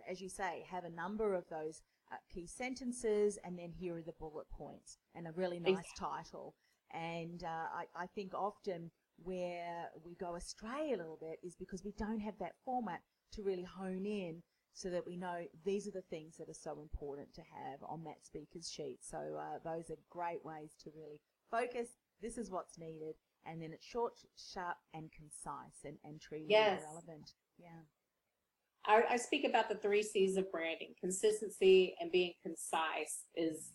as 0.09 0.19
you 0.21 0.29
say, 0.29 0.65
have 0.71 0.85
a 0.85 0.89
number 0.89 1.35
of 1.35 1.43
those 1.49 1.81
uh, 2.11 2.15
key 2.33 2.47
sentences, 2.47 3.37
and 3.43 3.57
then 3.57 3.71
here 3.71 3.97
are 3.97 4.01
the 4.01 4.13
bullet 4.19 4.49
points, 4.49 4.97
and 5.15 5.27
a 5.27 5.31
really 5.31 5.59
nice 5.59 5.79
exactly. 5.79 6.07
title. 6.07 6.55
And 6.93 7.43
uh, 7.43 7.47
I, 7.47 8.03
I 8.03 8.07
think 8.07 8.33
often 8.33 8.91
where 9.17 9.89
we 10.05 10.15
go 10.15 10.35
astray 10.35 10.91
a 10.93 10.97
little 10.97 11.17
bit 11.19 11.39
is 11.43 11.55
because 11.55 11.83
we 11.83 11.93
don't 11.97 12.19
have 12.19 12.37
that 12.39 12.53
format 12.63 13.01
to 13.33 13.43
really 13.43 13.63
hone 13.63 14.05
in 14.05 14.41
so 14.73 14.89
that 14.89 15.05
we 15.05 15.17
know 15.17 15.43
these 15.65 15.87
are 15.87 15.91
the 15.91 16.03
things 16.03 16.37
that 16.37 16.49
are 16.49 16.53
so 16.53 16.79
important 16.79 17.33
to 17.33 17.41
have 17.41 17.79
on 17.81 18.03
that 18.03 18.23
speaker's 18.23 18.69
sheet. 18.69 18.99
So 19.01 19.17
uh, 19.17 19.57
those 19.63 19.89
are 19.89 19.97
great 20.09 20.45
ways 20.45 20.75
to 20.83 20.91
really 20.95 21.19
focus. 21.49 21.97
This 22.21 22.37
is 22.37 22.51
what's 22.51 22.77
needed. 22.77 23.15
And 23.45 23.61
then 23.61 23.71
it's 23.73 23.85
short, 23.85 24.13
sharp, 24.35 24.77
and 24.93 25.09
concise 25.11 25.83
and, 25.83 25.97
and 26.03 26.21
truly 26.21 26.45
yes. 26.47 26.81
relevant. 26.85 27.31
Yeah. 27.57 27.87
I, 28.87 29.03
I 29.11 29.17
speak 29.17 29.45
about 29.45 29.69
the 29.69 29.75
three 29.75 30.03
C's 30.03 30.37
of 30.37 30.51
branding. 30.51 30.93
Consistency 30.99 31.95
and 31.99 32.11
being 32.11 32.33
concise 32.43 33.23
is 33.35 33.71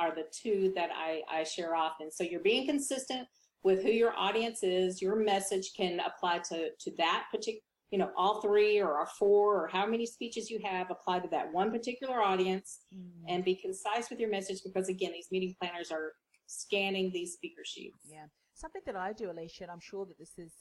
are 0.00 0.14
the 0.14 0.24
two 0.32 0.72
that 0.74 0.90
I, 0.94 1.22
I 1.30 1.44
share 1.44 1.74
often. 1.74 2.10
So 2.10 2.24
you're 2.24 2.40
being 2.40 2.66
consistent 2.66 3.26
with 3.62 3.82
who 3.82 3.90
your 3.90 4.14
audience 4.16 4.62
is. 4.62 5.02
Your 5.02 5.16
message 5.16 5.72
can 5.76 6.00
apply 6.00 6.38
to, 6.50 6.70
to 6.78 6.90
that 6.98 7.24
particular, 7.30 7.60
you 7.90 7.98
know, 7.98 8.10
all 8.16 8.40
three 8.40 8.80
or 8.80 9.06
four 9.18 9.64
or 9.64 9.68
how 9.68 9.86
many 9.86 10.06
speeches 10.06 10.50
you 10.50 10.58
have 10.64 10.90
apply 10.90 11.20
to 11.20 11.28
that 11.28 11.52
one 11.52 11.70
particular 11.70 12.22
audience 12.22 12.80
mm. 12.94 13.24
and 13.28 13.44
be 13.44 13.54
concise 13.54 14.10
with 14.10 14.18
your 14.18 14.30
message 14.30 14.60
because 14.64 14.88
again, 14.88 15.12
these 15.12 15.28
meeting 15.30 15.54
planners 15.60 15.90
are 15.90 16.12
scanning 16.46 17.10
these 17.12 17.34
speaker 17.34 17.62
sheets. 17.64 17.98
Yeah. 18.04 18.26
Something 18.56 18.82
that 18.86 18.94
I 18.96 19.12
do, 19.12 19.30
Alicia, 19.30 19.64
and 19.64 19.70
I'm 19.72 19.80
sure 19.80 20.06
that 20.06 20.18
this 20.18 20.38
is 20.38 20.52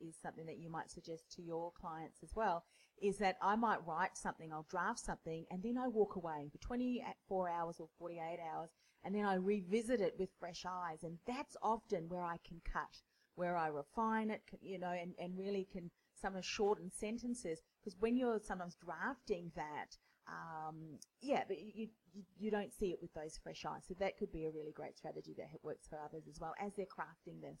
is 0.00 0.16
something 0.22 0.46
that 0.46 0.58
you 0.58 0.70
might 0.70 0.90
suggest 0.90 1.30
to 1.32 1.42
your 1.42 1.70
clients 1.72 2.22
as 2.22 2.34
well, 2.34 2.64
is 3.00 3.18
that 3.18 3.36
I 3.42 3.56
might 3.56 3.86
write 3.86 4.16
something, 4.16 4.50
I'll 4.52 4.66
draft 4.70 5.00
something, 5.00 5.44
and 5.50 5.62
then 5.62 5.76
I 5.76 5.88
walk 5.88 6.16
away 6.16 6.48
for 6.50 6.58
24 6.58 7.50
hours 7.50 7.76
or 7.78 7.88
48 7.98 8.38
hours, 8.54 8.70
and 9.04 9.14
then 9.14 9.26
I 9.26 9.34
revisit 9.34 10.00
it 10.00 10.14
with 10.18 10.30
fresh 10.40 10.64
eyes. 10.66 11.02
And 11.02 11.18
that's 11.26 11.56
often 11.62 12.08
where 12.08 12.24
I 12.24 12.38
can 12.46 12.62
cut, 12.64 13.02
where 13.34 13.56
I 13.56 13.66
refine 13.66 14.30
it, 14.30 14.42
you 14.62 14.78
know, 14.78 14.92
and, 14.92 15.14
and 15.18 15.36
really 15.36 15.66
can 15.70 15.90
sometimes 16.14 16.46
shorten 16.46 16.90
sentences. 16.90 17.60
Because 17.80 17.98
when 18.00 18.16
you're 18.16 18.40
sometimes 18.40 18.76
drafting 18.76 19.52
that, 19.56 19.98
um, 20.28 20.98
yeah, 21.20 21.42
but 21.46 21.58
you, 21.58 21.88
you, 22.12 22.22
you 22.38 22.50
don't 22.50 22.72
see 22.72 22.90
it 22.90 22.98
with 23.00 23.12
those 23.14 23.38
fresh 23.42 23.64
eyes. 23.66 23.82
So 23.86 23.94
that 24.00 24.18
could 24.18 24.32
be 24.32 24.46
a 24.46 24.50
really 24.50 24.72
great 24.72 24.96
strategy 24.96 25.34
that 25.38 25.48
works 25.62 25.86
for 25.88 25.98
others 26.04 26.24
as 26.28 26.40
well 26.40 26.54
as 26.64 26.72
they're 26.76 26.86
crafting 26.86 27.40
this. 27.40 27.58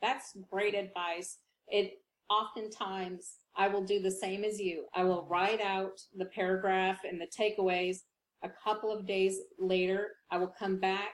That's 0.00 0.36
great 0.50 0.74
advice. 0.74 1.38
It 1.68 1.92
oftentimes 2.28 3.36
I 3.56 3.68
will 3.68 3.84
do 3.84 4.00
the 4.00 4.10
same 4.10 4.44
as 4.44 4.60
you. 4.60 4.86
I 4.94 5.04
will 5.04 5.26
write 5.28 5.60
out 5.60 6.00
the 6.16 6.26
paragraph 6.26 7.00
and 7.04 7.20
the 7.20 7.26
takeaways 7.26 7.98
a 8.42 8.50
couple 8.62 8.90
of 8.92 9.06
days 9.06 9.38
later, 9.58 10.08
I 10.30 10.38
will 10.38 10.52
come 10.58 10.78
back 10.78 11.10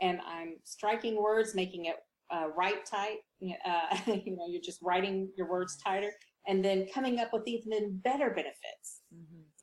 and 0.00 0.20
I'm 0.26 0.56
striking 0.64 1.20
words, 1.20 1.54
making 1.54 1.86
it 1.86 1.96
uh, 2.30 2.48
right 2.56 2.84
tight. 2.84 3.18
Uh, 3.42 3.96
you 4.24 4.36
know, 4.36 4.46
you're 4.48 4.62
just 4.62 4.82
writing 4.82 5.30
your 5.36 5.48
words 5.48 5.78
tighter 5.82 6.12
and 6.46 6.64
then 6.64 6.86
coming 6.92 7.18
up 7.18 7.32
with 7.32 7.46
even 7.46 7.98
better 8.04 8.30
benefits. 8.30 9.00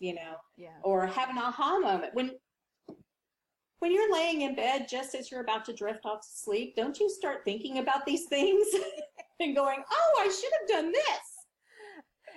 You 0.03 0.13
know, 0.13 0.35
yeah. 0.57 0.77
or 0.83 1.05
have 1.07 1.29
an 1.29 1.37
aha 1.37 1.79
moment. 1.79 2.13
When, 2.13 2.31
when 3.79 3.91
you're 3.91 4.13
laying 4.13 4.41
in 4.41 4.55
bed 4.55 4.87
just 4.89 5.15
as 5.15 5.31
you're 5.31 5.41
about 5.41 5.65
to 5.65 5.73
drift 5.73 6.05
off 6.05 6.21
to 6.21 6.27
sleep, 6.31 6.75
don't 6.75 6.99
you 6.99 7.09
start 7.09 7.43
thinking 7.45 7.77
about 7.77 8.05
these 8.05 8.25
things 8.25 8.67
and 9.39 9.55
going, 9.55 9.83
oh, 9.89 10.13
I 10.19 10.25
should 10.25 10.51
have 10.59 10.67
done 10.67 10.91
this 10.91 11.33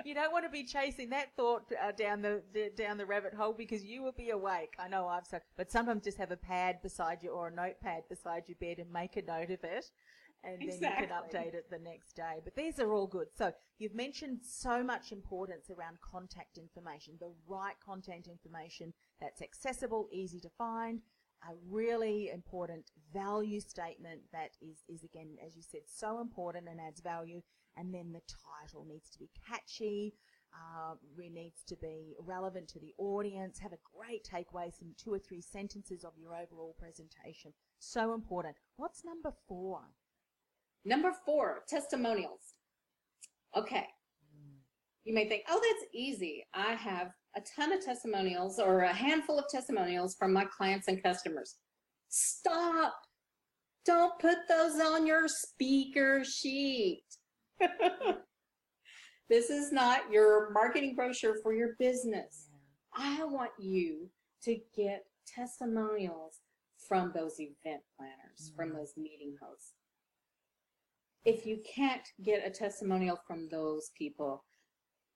you 0.04 0.14
don't 0.14 0.32
want 0.32 0.44
to 0.44 0.50
be 0.50 0.64
chasing 0.64 1.10
that 1.10 1.34
thought 1.36 1.64
uh, 1.82 1.92
down 1.92 2.22
the, 2.22 2.42
the, 2.52 2.70
down 2.76 2.96
the 2.96 3.06
rabbit 3.06 3.34
hole 3.34 3.52
because 3.52 3.84
you 3.84 4.02
will 4.02 4.12
be 4.12 4.30
awake. 4.30 4.74
I 4.78 4.88
know 4.88 5.08
I've 5.08 5.26
so, 5.26 5.40
but 5.56 5.70
sometimes 5.70 6.04
just 6.04 6.18
have 6.18 6.30
a 6.30 6.36
pad 6.36 6.76
beside 6.82 7.22
you 7.22 7.30
or 7.30 7.48
a 7.48 7.54
notepad 7.54 8.02
beside 8.08 8.44
your 8.46 8.56
bed 8.60 8.78
and 8.78 8.92
make 8.92 9.16
a 9.16 9.22
note 9.22 9.50
of 9.50 9.64
it, 9.64 9.90
and 10.44 10.62
exactly. 10.62 10.78
then 10.80 10.92
you 10.92 11.06
can 11.06 11.16
update 11.16 11.54
it 11.54 11.70
the 11.70 11.78
next 11.78 12.14
day. 12.14 12.40
But 12.44 12.54
these 12.54 12.78
are 12.78 12.92
all 12.92 13.06
good. 13.06 13.28
So 13.36 13.52
you've 13.78 13.94
mentioned 13.94 14.40
so 14.42 14.82
much 14.82 15.12
importance 15.12 15.70
around 15.70 15.98
contact 16.00 16.58
information, 16.58 17.14
the 17.18 17.32
right 17.48 17.74
contact 17.84 18.28
information 18.28 18.92
that's 19.20 19.42
accessible, 19.42 20.08
easy 20.12 20.40
to 20.40 20.50
find. 20.56 21.00
a 21.44 21.54
really 21.70 22.30
important 22.30 22.90
value 23.12 23.60
statement 23.60 24.20
that 24.32 24.50
is, 24.60 24.78
is 24.88 25.04
again, 25.04 25.36
as 25.46 25.56
you 25.56 25.62
said, 25.62 25.82
so 25.86 26.20
important 26.20 26.68
and 26.68 26.80
adds 26.80 27.00
value. 27.00 27.42
And 27.76 27.92
then 27.92 28.12
the 28.12 28.22
title 28.62 28.86
needs 28.88 29.10
to 29.10 29.18
be 29.18 29.28
catchy, 29.46 30.14
uh, 30.54 30.94
it 31.18 31.32
needs 31.32 31.62
to 31.64 31.76
be 31.76 32.14
relevant 32.18 32.68
to 32.68 32.80
the 32.80 32.94
audience, 32.96 33.58
have 33.58 33.74
a 33.74 33.78
great 33.94 34.24
takeaway, 34.24 34.72
some 34.76 34.94
two 34.96 35.12
or 35.12 35.18
three 35.18 35.42
sentences 35.42 36.02
of 36.04 36.12
your 36.18 36.34
overall 36.34 36.74
presentation. 36.78 37.52
So 37.78 38.14
important. 38.14 38.56
What's 38.76 39.04
number 39.04 39.32
four? 39.46 39.80
Number 40.84 41.12
four, 41.24 41.62
testimonials. 41.68 42.40
Okay. 43.56 43.86
You 45.04 45.14
may 45.14 45.28
think, 45.28 45.44
oh, 45.48 45.60
that's 45.62 45.90
easy. 45.94 46.44
I 46.52 46.74
have 46.74 47.12
a 47.36 47.42
ton 47.56 47.72
of 47.72 47.84
testimonials 47.84 48.58
or 48.58 48.80
a 48.80 48.92
handful 48.92 49.38
of 49.38 49.44
testimonials 49.50 50.16
from 50.18 50.32
my 50.32 50.44
clients 50.46 50.88
and 50.88 51.02
customers. 51.02 51.56
Stop. 52.08 52.94
Don't 53.84 54.18
put 54.18 54.38
those 54.48 54.80
on 54.80 55.06
your 55.06 55.28
speaker 55.28 56.24
sheet. 56.24 57.04
this 59.28 59.50
is 59.50 59.70
not 59.70 60.10
your 60.10 60.50
marketing 60.52 60.96
brochure 60.96 61.36
for 61.42 61.54
your 61.54 61.76
business. 61.78 62.48
I 62.96 63.22
want 63.24 63.52
you 63.58 64.08
to 64.42 64.56
get 64.74 65.04
testimonials 65.26 66.40
from 66.88 67.12
those 67.14 67.38
event 67.38 67.82
planners, 67.96 68.52
from 68.56 68.70
mm. 68.70 68.76
those 68.76 68.94
meeting 68.96 69.36
hosts. 69.42 69.72
If 71.26 71.44
you 71.44 71.58
can't 71.66 72.08
get 72.22 72.46
a 72.46 72.50
testimonial 72.50 73.18
from 73.26 73.48
those 73.50 73.90
people, 73.98 74.44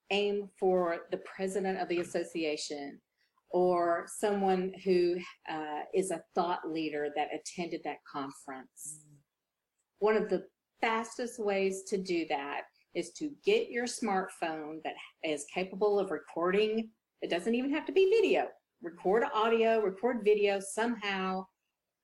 aim 0.09 0.49
for 0.59 1.03
the 1.09 1.19
president 1.19 1.79
of 1.79 1.87
the 1.87 2.01
association 2.01 2.99
or 3.49 4.05
someone 4.19 4.73
who 4.83 5.15
uh, 5.49 5.83
is 5.93 6.11
a 6.11 6.21
thought 6.35 6.69
leader 6.69 7.07
that 7.15 7.29
attended 7.33 7.79
that 7.85 7.99
conference. 8.11 9.05
One 9.99 10.17
of 10.17 10.29
the 10.29 10.43
fastest 10.81 11.39
ways 11.39 11.83
to 11.87 11.97
do 11.97 12.25
that 12.27 12.63
is 12.93 13.11
to 13.11 13.31
get 13.45 13.69
your 13.69 13.85
smartphone 13.85 14.83
that 14.83 14.95
is 15.23 15.45
capable 15.53 15.97
of 15.97 16.11
recording. 16.11 16.89
It 17.21 17.29
doesn't 17.29 17.55
even 17.55 17.73
have 17.73 17.85
to 17.85 17.93
be 17.93 18.11
video. 18.21 18.47
Record 18.81 19.23
audio, 19.33 19.79
record 19.79 20.25
video 20.25 20.59
somehow, 20.59 21.45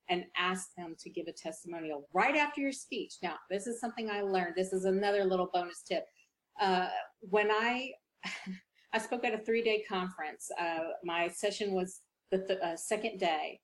and 0.08 0.24
ask 0.36 0.68
them 0.76 0.94
to 0.98 1.10
give 1.10 1.26
a 1.28 1.32
testimonial 1.32 2.08
right 2.14 2.36
after 2.36 2.60
your 2.60 2.72
speech. 2.72 3.16
Now, 3.22 3.34
this 3.50 3.66
is 3.66 3.80
something 3.80 4.10
I 4.10 4.22
learned. 4.22 4.54
This 4.56 4.72
is 4.72 4.84
another 4.84 5.24
little 5.24 5.50
bonus 5.52 5.82
tip. 5.82 6.04
Uh, 6.60 6.88
when 7.20 7.50
I 7.50 7.92
I 8.92 8.98
spoke 8.98 9.24
at 9.24 9.34
a 9.34 9.44
three 9.44 9.62
day 9.62 9.84
conference, 9.88 10.50
uh, 10.58 10.78
my 11.04 11.28
session 11.28 11.72
was 11.72 12.00
the 12.30 12.38
th- 12.38 12.60
uh, 12.60 12.76
second 12.76 13.18
day, 13.18 13.60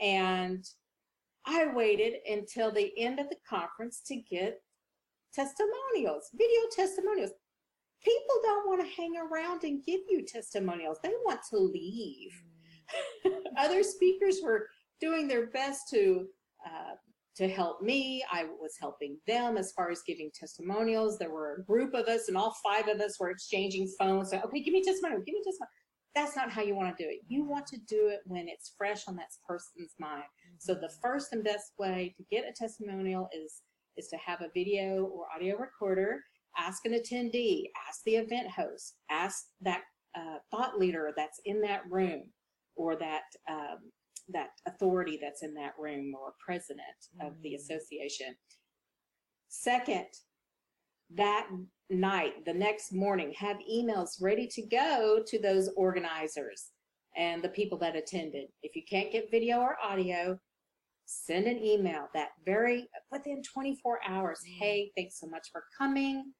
and 0.00 0.64
I 1.46 1.66
waited 1.74 2.14
until 2.30 2.72
the 2.72 2.92
end 2.98 3.18
of 3.18 3.28
the 3.28 3.36
conference 3.48 4.00
to 4.06 4.16
get 4.16 4.60
testimonials, 5.34 6.30
video 6.34 6.60
testimonials. 6.74 7.32
People 8.02 8.36
don't 8.42 8.68
want 8.68 8.80
to 8.80 8.96
hang 8.96 9.14
around 9.16 9.64
and 9.64 9.84
give 9.84 10.00
you 10.08 10.24
testimonials. 10.24 10.98
They 11.02 11.12
want 11.24 11.40
to 11.50 11.58
leave. 11.58 12.32
Other 13.58 13.82
speakers 13.82 14.40
were 14.42 14.68
doing 15.02 15.28
their 15.28 15.48
best 15.48 15.90
to 15.90 16.26
uh, 16.64 16.94
to 17.36 17.48
help 17.48 17.82
me. 17.82 18.22
I 18.30 18.44
was 18.44 18.76
helping 18.80 19.16
them 19.26 19.56
as 19.56 19.72
far 19.72 19.90
as 19.90 20.02
giving 20.06 20.30
testimonials. 20.34 21.18
There 21.18 21.30
were 21.30 21.56
a 21.56 21.64
group 21.64 21.94
of 21.94 22.06
us, 22.06 22.28
and 22.28 22.36
all 22.36 22.54
five 22.64 22.88
of 22.88 23.00
us 23.00 23.18
were 23.18 23.30
exchanging 23.30 23.88
phones. 23.98 24.30
So, 24.30 24.38
okay, 24.38 24.62
give 24.62 24.74
me 24.74 24.82
testimonial, 24.82 25.22
give 25.26 25.34
me 25.34 25.42
testimonial. 25.44 25.72
That's 26.14 26.36
not 26.36 26.50
how 26.50 26.62
you 26.62 26.74
want 26.74 26.94
to 26.94 27.02
do 27.02 27.08
it. 27.08 27.20
You 27.26 27.44
want 27.44 27.66
to 27.68 27.78
do 27.88 28.08
it 28.08 28.20
when 28.26 28.46
it's 28.46 28.74
fresh 28.76 29.08
on 29.08 29.16
that 29.16 29.30
person's 29.48 29.94
mind. 29.98 30.24
So 30.58 30.74
the 30.74 30.92
first 31.00 31.32
and 31.32 31.42
best 31.42 31.72
way 31.78 32.14
to 32.18 32.24
get 32.30 32.44
a 32.48 32.52
testimonial 32.52 33.28
is 33.32 33.62
is 33.96 34.08
to 34.08 34.16
have 34.16 34.40
a 34.40 34.50
video 34.54 35.04
or 35.04 35.24
audio 35.34 35.56
recorder. 35.56 36.20
Ask 36.56 36.84
an 36.84 36.92
attendee, 36.92 37.64
ask 37.88 38.02
the 38.04 38.16
event 38.16 38.50
host, 38.50 38.96
ask 39.10 39.46
that 39.62 39.82
uh, 40.14 40.36
thought 40.50 40.78
leader 40.78 41.12
that's 41.16 41.40
in 41.46 41.62
that 41.62 41.80
room, 41.90 42.24
or 42.76 42.94
that 42.96 43.22
um, 43.50 43.78
that 44.32 44.50
authority 44.66 45.18
that's 45.20 45.42
in 45.42 45.54
that 45.54 45.74
room 45.78 46.14
or 46.14 46.34
president 46.44 46.86
of 47.20 47.40
the 47.42 47.52
mm. 47.52 47.56
association. 47.56 48.34
Second, 49.48 50.06
that 51.14 51.48
night, 51.90 52.44
the 52.46 52.54
next 52.54 52.92
morning, 52.92 53.32
have 53.36 53.58
emails 53.70 54.20
ready 54.20 54.46
to 54.46 54.62
go 54.62 55.22
to 55.26 55.38
those 55.38 55.68
organizers 55.76 56.70
and 57.16 57.42
the 57.42 57.48
people 57.48 57.78
that 57.78 57.96
attended. 57.96 58.46
If 58.62 58.74
you 58.74 58.82
can't 58.88 59.12
get 59.12 59.30
video 59.30 59.58
or 59.58 59.76
audio, 59.82 60.38
send 61.04 61.46
an 61.46 61.62
email 61.62 62.08
that 62.14 62.30
very 62.46 62.88
within 63.10 63.42
24 63.42 64.00
hours. 64.08 64.40
Mm. 64.40 64.58
Hey, 64.58 64.92
thanks 64.96 65.20
so 65.20 65.26
much 65.26 65.48
for 65.52 65.64
coming. 65.76 66.32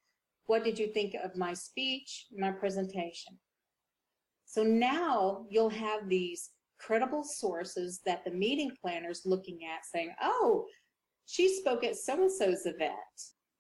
What 0.47 0.65
did 0.65 0.79
you 0.79 0.89
think 0.89 1.15
of 1.23 1.37
my 1.37 1.55
speech, 1.55 2.27
my 2.37 2.51
presentation? 2.51 3.39
So 4.47 4.63
now 4.63 5.47
you'll 5.49 5.71
have 5.71 6.09
these 6.09 6.51
credible 6.85 7.25
sources 7.25 8.01
that 8.05 8.25
the 8.25 8.31
meeting 8.31 8.73
planner's 8.81 9.23
looking 9.25 9.61
at 9.65 9.85
saying, 9.85 10.13
oh, 10.23 10.67
she 11.27 11.55
spoke 11.57 11.85
at 11.85 11.97
so 11.97 12.21
and 12.21 12.33
so's 12.33 12.67
event. 12.67 12.93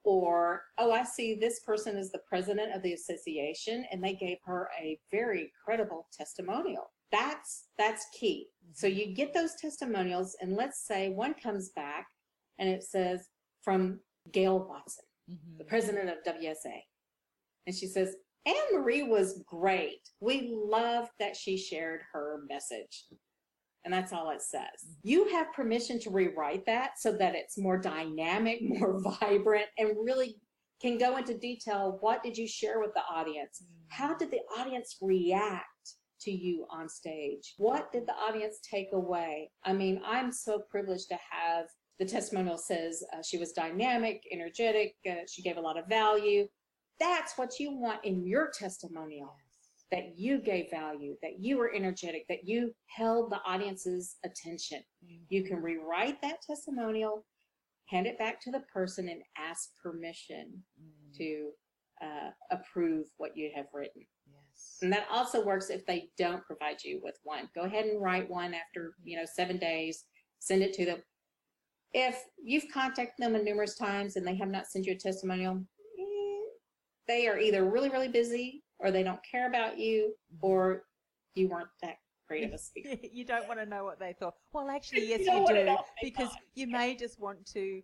Or, 0.04 0.62
oh, 0.78 0.90
I 0.90 1.04
see 1.04 1.34
this 1.34 1.60
person 1.60 1.96
is 1.96 2.10
the 2.10 2.22
president 2.28 2.74
of 2.74 2.82
the 2.82 2.94
association 2.94 3.86
and 3.92 4.02
they 4.02 4.14
gave 4.14 4.38
her 4.44 4.68
a 4.80 4.98
very 5.12 5.52
credible 5.64 6.08
testimonial. 6.12 6.90
That's 7.12 7.66
that's 7.78 8.06
key. 8.18 8.48
So 8.72 8.86
you 8.86 9.14
get 9.14 9.34
those 9.34 9.54
testimonials, 9.60 10.34
and 10.40 10.56
let's 10.56 10.86
say 10.86 11.10
one 11.10 11.34
comes 11.34 11.68
back 11.76 12.06
and 12.58 12.68
it 12.68 12.82
says 12.82 13.28
from 13.62 14.00
Gail 14.32 14.66
Watson, 14.66 15.04
the 15.28 15.34
mm-hmm. 15.34 15.68
president 15.68 16.08
of 16.08 16.16
WSA. 16.26 16.80
And 17.66 17.76
she 17.76 17.86
says, 17.86 18.16
Anne 18.46 18.54
Marie 18.72 19.04
was 19.04 19.42
great. 19.46 20.08
We 20.20 20.52
loved 20.52 21.10
that 21.18 21.36
she 21.36 21.56
shared 21.56 22.00
her 22.12 22.40
message. 22.48 23.04
And 23.84 23.92
that's 23.92 24.12
all 24.12 24.30
it 24.30 24.42
says. 24.42 24.96
You 25.02 25.28
have 25.32 25.52
permission 25.52 25.98
to 26.00 26.10
rewrite 26.10 26.64
that 26.66 26.92
so 26.98 27.12
that 27.12 27.34
it's 27.34 27.58
more 27.58 27.78
dynamic, 27.78 28.58
more 28.62 29.00
vibrant, 29.02 29.66
and 29.78 29.96
really 30.02 30.36
can 30.80 30.98
go 30.98 31.16
into 31.16 31.38
detail. 31.38 31.98
What 32.00 32.22
did 32.22 32.36
you 32.36 32.46
share 32.46 32.80
with 32.80 32.92
the 32.94 33.02
audience? 33.10 33.62
How 33.88 34.14
did 34.14 34.30
the 34.30 34.40
audience 34.58 34.96
react 35.00 35.66
to 36.22 36.30
you 36.30 36.66
on 36.70 36.88
stage? 36.88 37.54
What 37.58 37.92
did 37.92 38.06
the 38.06 38.14
audience 38.14 38.58
take 38.68 38.88
away? 38.92 39.50
I 39.64 39.72
mean, 39.72 40.00
I'm 40.04 40.32
so 40.32 40.62
privileged 40.70 41.08
to 41.08 41.18
have 41.30 41.66
the 41.98 42.06
testimonial 42.06 42.58
says 42.58 43.04
uh, 43.12 43.22
she 43.22 43.38
was 43.38 43.52
dynamic, 43.52 44.22
energetic, 44.32 44.94
uh, 45.08 45.22
she 45.28 45.42
gave 45.42 45.56
a 45.56 45.60
lot 45.60 45.78
of 45.78 45.86
value. 45.86 46.48
That's 47.02 47.36
what 47.36 47.58
you 47.58 47.72
want 47.72 48.04
in 48.04 48.24
your 48.24 48.50
testimonial 48.56 49.34
that 49.90 50.16
you 50.16 50.38
gave 50.38 50.70
value, 50.70 51.16
that 51.20 51.40
you 51.40 51.58
were 51.58 51.74
energetic, 51.74 52.24
that 52.28 52.46
you 52.48 52.72
held 52.86 53.30
the 53.30 53.40
audience's 53.44 54.16
attention. 54.24 54.82
You 55.28 55.42
can 55.42 55.60
rewrite 55.60 56.22
that 56.22 56.38
testimonial, 56.48 57.26
hand 57.88 58.06
it 58.06 58.18
back 58.18 58.40
to 58.42 58.52
the 58.52 58.62
person, 58.72 59.08
and 59.08 59.20
ask 59.36 59.70
permission 59.82 60.62
to 61.18 61.50
uh, 62.00 62.30
approve 62.52 63.06
what 63.18 63.36
you 63.36 63.50
have 63.54 63.66
written. 63.74 64.02
Yes. 64.26 64.78
And 64.80 64.92
that 64.92 65.08
also 65.10 65.44
works 65.44 65.70
if 65.70 65.84
they 65.86 66.08
don't 66.16 66.44
provide 66.44 66.84
you 66.84 67.00
with 67.02 67.18
one. 67.24 67.48
Go 67.54 67.62
ahead 67.62 67.86
and 67.86 68.00
write 68.00 68.30
one 68.30 68.54
after, 68.54 68.94
you 69.02 69.18
know, 69.18 69.26
seven 69.26 69.58
days, 69.58 70.04
send 70.38 70.62
it 70.62 70.72
to 70.74 70.84
them. 70.86 71.02
If 71.94 72.24
you've 72.42 72.72
contacted 72.72 73.16
them 73.18 73.44
numerous 73.44 73.76
times 73.76 74.16
and 74.16 74.26
they 74.26 74.36
have 74.36 74.48
not 74.48 74.68
sent 74.68 74.86
you 74.86 74.92
a 74.92 74.96
testimonial, 74.96 75.62
they 77.08 77.28
are 77.28 77.38
either 77.38 77.64
really, 77.64 77.88
really 77.90 78.08
busy 78.08 78.62
or 78.78 78.90
they 78.90 79.02
don't 79.02 79.20
care 79.28 79.48
about 79.48 79.78
you 79.78 80.14
or 80.40 80.84
you 81.34 81.48
weren't 81.48 81.68
that 81.82 81.96
great 82.28 82.44
of 82.44 82.52
a 82.52 82.58
speaker. 82.58 82.96
you 83.12 83.24
don't 83.24 83.46
want 83.48 83.60
to 83.60 83.66
know 83.66 83.84
what 83.84 83.98
they 83.98 84.12
thought. 84.18 84.34
Well, 84.52 84.68
actually, 84.70 85.08
yes, 85.08 85.24
don't 85.24 85.42
you 85.42 85.54
do, 85.54 85.64
know 85.64 85.74
what 85.74 85.86
they 86.00 86.10
because 86.10 86.28
thought. 86.28 86.38
you 86.54 86.66
may 86.66 86.94
just 86.94 87.20
want 87.20 87.44
to 87.52 87.82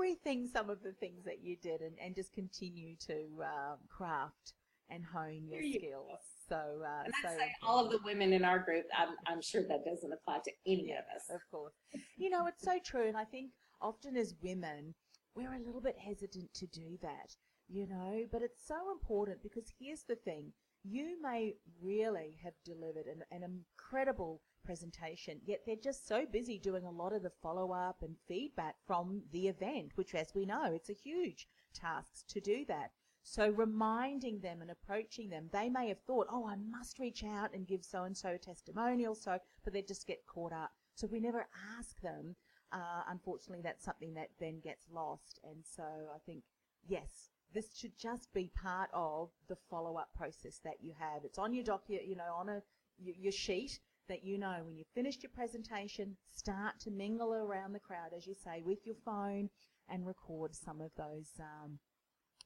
rethink 0.00 0.48
some 0.50 0.70
of 0.70 0.82
the 0.82 0.92
things 0.92 1.24
that 1.24 1.42
you 1.42 1.56
did 1.56 1.80
and, 1.82 1.92
and 2.02 2.14
just 2.14 2.32
continue 2.32 2.96
to 3.06 3.14
um, 3.42 3.76
craft 3.88 4.54
and 4.88 5.04
hone 5.04 5.46
your 5.48 5.60
you 5.60 5.74
skills. 5.78 6.18
So, 6.48 6.56
uh, 6.56 7.04
And 7.04 7.14
so 7.22 7.28
say 7.28 7.52
all 7.62 7.84
of 7.84 7.92
the 7.92 8.00
women 8.04 8.32
in 8.32 8.44
our 8.44 8.58
group, 8.58 8.84
I'm, 8.96 9.10
I'm 9.26 9.40
sure 9.42 9.62
that 9.68 9.84
doesn't 9.84 10.12
apply 10.12 10.38
to 10.44 10.50
any 10.66 10.90
of 10.92 11.04
us. 11.14 11.24
Of 11.32 11.40
course. 11.50 11.74
You 12.16 12.30
know, 12.30 12.46
it's 12.46 12.64
so 12.64 12.78
true. 12.84 13.06
And 13.06 13.16
I 13.16 13.24
think 13.24 13.50
often 13.80 14.16
as 14.16 14.34
women, 14.42 14.94
we're 15.36 15.52
a 15.54 15.60
little 15.64 15.80
bit 15.80 15.96
hesitant 15.98 16.52
to 16.54 16.66
do 16.66 16.98
that, 17.02 17.36
you 17.70 17.86
know, 17.86 18.24
but 18.32 18.42
it's 18.42 18.66
so 18.66 18.90
important 18.90 19.42
because 19.42 19.72
here's 19.78 20.02
the 20.02 20.16
thing. 20.16 20.52
You 20.82 21.16
may 21.22 21.54
really 21.80 22.38
have 22.42 22.54
delivered 22.64 23.06
an, 23.06 23.22
an 23.30 23.42
incredible 23.44 24.40
presentation, 24.64 25.40
yet 25.44 25.60
they're 25.64 25.76
just 25.76 26.08
so 26.08 26.24
busy 26.30 26.58
doing 26.58 26.84
a 26.84 26.90
lot 26.90 27.12
of 27.12 27.22
the 27.22 27.32
follow 27.42 27.72
up 27.72 28.02
and 28.02 28.16
feedback 28.26 28.76
from 28.86 29.22
the 29.32 29.46
event, 29.46 29.92
which, 29.94 30.14
as 30.14 30.34
we 30.34 30.46
know, 30.46 30.72
it's 30.74 30.90
a 30.90 30.94
huge 30.94 31.46
task 31.74 32.26
to 32.28 32.40
do 32.40 32.64
that. 32.66 32.90
So 33.22 33.50
reminding 33.50 34.40
them 34.40 34.62
and 34.62 34.70
approaching 34.70 35.28
them, 35.28 35.50
they 35.52 35.68
may 35.68 35.88
have 35.88 36.00
thought, 36.00 36.26
oh, 36.30 36.48
I 36.48 36.56
must 36.56 36.98
reach 36.98 37.22
out 37.22 37.54
and 37.54 37.66
give 37.66 37.84
so 37.84 38.04
and 38.04 38.16
so 38.16 38.30
a 38.30 38.38
testimonial, 38.38 39.14
so, 39.14 39.38
but 39.62 39.72
they 39.72 39.82
just 39.82 40.06
get 40.06 40.26
caught 40.26 40.52
up. 40.52 40.70
So 40.94 41.06
we 41.06 41.20
never 41.20 41.46
ask 41.78 42.00
them, 42.00 42.34
uh, 42.72 43.02
unfortunately, 43.08 43.62
that's 43.62 43.84
something 43.84 44.14
that 44.14 44.30
then 44.40 44.60
gets 44.60 44.86
lost. 44.90 45.38
And 45.44 45.62
so 45.62 45.82
I 45.82 46.18
think, 46.24 46.42
yes, 46.88 47.28
this 47.54 47.76
should 47.76 47.98
just 47.98 48.32
be 48.32 48.50
part 48.54 48.90
of 48.92 49.30
the 49.48 49.56
follow-up 49.68 50.08
process 50.16 50.60
that 50.64 50.76
you 50.80 50.92
have. 50.98 51.24
It's 51.24 51.38
on 51.38 51.54
your 51.54 51.64
document, 51.64 52.06
you 52.06 52.16
know, 52.16 52.34
on 52.36 52.48
a 52.48 52.62
your 53.02 53.32
sheet 53.32 53.78
that 54.08 54.24
you 54.24 54.36
know 54.36 54.56
when 54.64 54.76
you've 54.76 54.86
finished 54.94 55.22
your 55.22 55.30
presentation, 55.30 56.16
start 56.30 56.78
to 56.80 56.90
mingle 56.90 57.32
around 57.32 57.72
the 57.72 57.78
crowd, 57.78 58.10
as 58.14 58.26
you 58.26 58.34
say, 58.34 58.62
with 58.64 58.78
your 58.84 58.96
phone 59.04 59.48
and 59.88 60.06
record 60.06 60.54
some 60.54 60.80
of 60.80 60.90
those 60.96 61.30
um, 61.38 61.78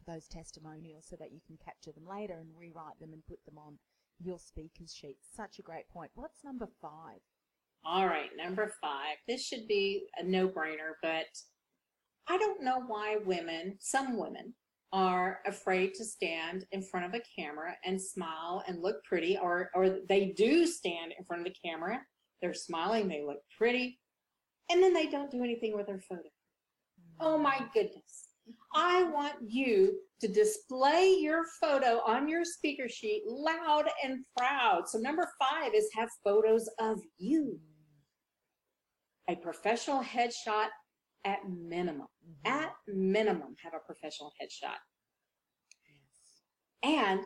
those 0.06 0.28
testimonials 0.28 1.06
so 1.08 1.16
that 1.16 1.32
you 1.32 1.40
can 1.46 1.56
capture 1.64 1.92
them 1.92 2.06
later 2.06 2.34
and 2.34 2.50
rewrite 2.56 3.00
them 3.00 3.12
and 3.12 3.26
put 3.26 3.44
them 3.46 3.58
on 3.58 3.78
your 4.20 4.38
speaker's 4.38 4.94
sheet. 4.94 5.16
Such 5.34 5.58
a 5.58 5.62
great 5.62 5.88
point. 5.88 6.10
What's 6.14 6.44
number 6.44 6.68
five? 6.80 7.20
All 7.84 8.06
right, 8.06 8.30
number 8.36 8.72
five. 8.80 9.16
This 9.26 9.46
should 9.46 9.66
be 9.68 10.06
a 10.18 10.24
no-brainer, 10.24 10.92
but 11.02 11.26
I 12.28 12.38
don't 12.38 12.62
know 12.62 12.82
why 12.86 13.18
women, 13.24 13.76
some 13.80 14.18
women, 14.18 14.54
are 14.94 15.40
afraid 15.44 15.92
to 15.92 16.04
stand 16.04 16.64
in 16.70 16.80
front 16.80 17.04
of 17.04 17.14
a 17.14 17.22
camera 17.36 17.74
and 17.84 18.00
smile 18.00 18.62
and 18.68 18.80
look 18.80 19.02
pretty, 19.04 19.36
or, 19.36 19.68
or 19.74 19.98
they 20.08 20.32
do 20.36 20.66
stand 20.66 21.12
in 21.18 21.24
front 21.24 21.44
of 21.44 21.52
the 21.52 21.68
camera, 21.68 22.00
they're 22.40 22.54
smiling, 22.54 23.08
they 23.08 23.20
look 23.26 23.40
pretty, 23.58 23.98
and 24.70 24.80
then 24.80 24.94
they 24.94 25.08
don't 25.08 25.32
do 25.32 25.42
anything 25.42 25.76
with 25.76 25.88
their 25.88 26.00
photo. 26.08 26.28
Oh 27.20 27.36
my 27.36 27.56
mm. 27.56 27.72
goodness. 27.74 28.28
I 28.72 29.02
want 29.04 29.34
you 29.44 29.98
to 30.20 30.28
display 30.28 31.16
your 31.20 31.44
photo 31.60 32.00
on 32.06 32.28
your 32.28 32.44
speaker 32.44 32.88
sheet 32.88 33.22
loud 33.26 33.88
and 34.04 34.24
proud. 34.36 34.88
So 34.88 34.98
number 34.98 35.28
five 35.40 35.74
is 35.74 35.88
have 35.96 36.08
photos 36.22 36.68
of 36.78 37.00
you. 37.18 37.58
A 39.28 39.34
professional 39.34 40.04
headshot 40.04 40.68
at 41.24 41.38
minimum. 41.48 42.06
Mm-hmm. 42.46 42.62
At 42.62 42.74
minimum, 42.86 43.56
have 43.62 43.74
a 43.74 43.84
professional 43.84 44.32
headshot. 44.40 44.78
Yes. 45.86 46.82
And 46.82 47.20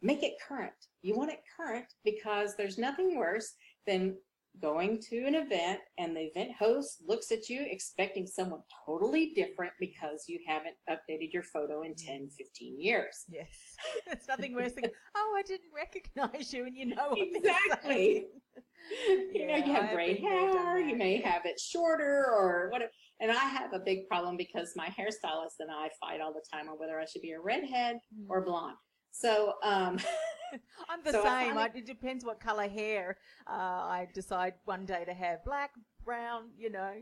make 0.00 0.22
it 0.22 0.34
current. 0.46 0.72
You 1.02 1.16
want 1.16 1.32
it 1.32 1.40
current 1.56 1.86
because 2.04 2.56
there's 2.56 2.78
nothing 2.78 3.16
worse 3.16 3.54
than 3.86 4.16
going 4.60 5.00
to 5.00 5.24
an 5.24 5.34
event 5.34 5.80
and 5.98 6.14
the 6.14 6.20
event 6.20 6.50
host 6.58 7.02
looks 7.06 7.32
at 7.32 7.48
you 7.48 7.64
expecting 7.70 8.26
someone 8.26 8.60
totally 8.84 9.32
different 9.34 9.72
because 9.80 10.24
you 10.28 10.38
haven't 10.46 10.74
updated 10.90 11.32
your 11.32 11.42
photo 11.42 11.82
in 11.82 11.94
10, 11.94 12.28
15 12.36 12.80
years. 12.80 13.24
Yes. 13.30 13.48
It's 14.06 14.28
nothing 14.28 14.54
worse 14.54 14.72
than, 14.72 14.84
oh, 15.16 15.34
I 15.36 15.42
didn't 15.42 15.70
recognize 15.74 16.52
you 16.52 16.66
and 16.66 16.76
you 16.76 16.94
know 16.94 17.14
Exactly. 17.16 18.26
you 19.08 19.30
yeah, 19.32 19.58
know, 19.58 19.66
you 19.66 19.72
have 19.72 19.90
gray 19.92 20.20
hair, 20.20 20.78
you 20.78 20.96
may 20.96 21.20
have 21.20 21.42
it 21.46 21.58
shorter 21.58 22.26
or 22.26 22.68
whatever. 22.70 22.90
And 23.22 23.30
I 23.30 23.44
have 23.44 23.72
a 23.72 23.78
big 23.78 24.08
problem 24.08 24.36
because 24.36 24.72
my 24.74 24.88
hairstylist 24.88 25.60
and 25.60 25.70
I 25.70 25.88
fight 26.00 26.20
all 26.20 26.32
the 26.32 26.44
time 26.52 26.68
on 26.68 26.76
whether 26.76 26.98
I 26.98 27.04
should 27.04 27.22
be 27.22 27.30
a 27.30 27.40
redhead 27.40 27.96
mm. 28.12 28.26
or 28.28 28.44
blonde. 28.44 28.76
So, 29.12 29.54
um, 29.62 30.00
I'm 30.88 31.00
the 31.04 31.12
so 31.12 31.22
same. 31.22 31.56
I, 31.56 31.70
it 31.74 31.86
depends 31.86 32.24
what 32.24 32.40
color 32.40 32.68
hair 32.68 33.16
uh, 33.48 33.52
I 33.52 34.08
decide 34.12 34.54
one 34.64 34.84
day 34.84 35.04
to 35.04 35.14
have. 35.14 35.44
Black, 35.44 35.70
brown, 36.04 36.50
you 36.58 36.70
know. 36.70 36.92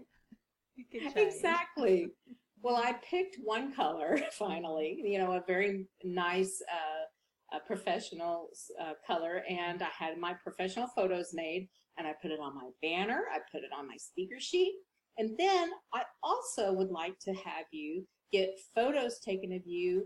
You 0.76 1.10
exactly. 1.16 2.08
well, 2.62 2.76
I 2.76 2.96
picked 3.08 3.38
one 3.42 3.72
color 3.72 4.18
finally. 4.38 5.00
You 5.02 5.18
know, 5.18 5.32
a 5.32 5.42
very 5.46 5.86
nice, 6.04 6.62
uh, 6.70 7.56
a 7.56 7.66
professional 7.66 8.48
uh, 8.80 8.92
color, 9.06 9.42
and 9.48 9.82
I 9.82 9.88
had 9.96 10.18
my 10.18 10.34
professional 10.34 10.86
photos 10.94 11.30
made, 11.32 11.68
and 11.98 12.06
I 12.06 12.12
put 12.22 12.30
it 12.30 12.40
on 12.40 12.54
my 12.54 12.68
banner. 12.82 13.24
I 13.32 13.38
put 13.50 13.62
it 13.62 13.70
on 13.76 13.88
my 13.88 13.96
speaker 13.96 14.38
sheet, 14.38 14.74
and 15.20 15.36
then 15.38 15.70
I 15.92 16.02
also 16.22 16.72
would 16.72 16.90
like 16.90 17.18
to 17.20 17.34
have 17.34 17.66
you 17.70 18.06
get 18.32 18.58
photos 18.74 19.20
taken 19.20 19.52
of 19.52 19.66
you 19.66 20.04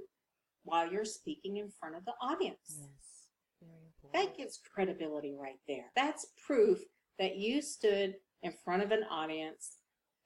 while 0.64 0.90
you're 0.90 1.05
speaking 1.05 1.59
in 1.59 1.70
front 1.70 1.94
of 1.94 2.05
the 2.05 2.14
audience. 2.20 2.81
Yes, 2.81 3.29
very 3.62 3.85
important. 3.87 4.12
That 4.12 4.37
gives 4.37 4.59
credibility 4.74 5.37
right 5.40 5.61
there. 5.68 5.92
That's 5.94 6.27
proof 6.44 6.81
that 7.20 7.37
you 7.37 7.62
stood 7.62 8.16
in 8.42 8.53
front 8.64 8.83
of 8.83 8.90
an 8.90 9.05
audience. 9.09 9.77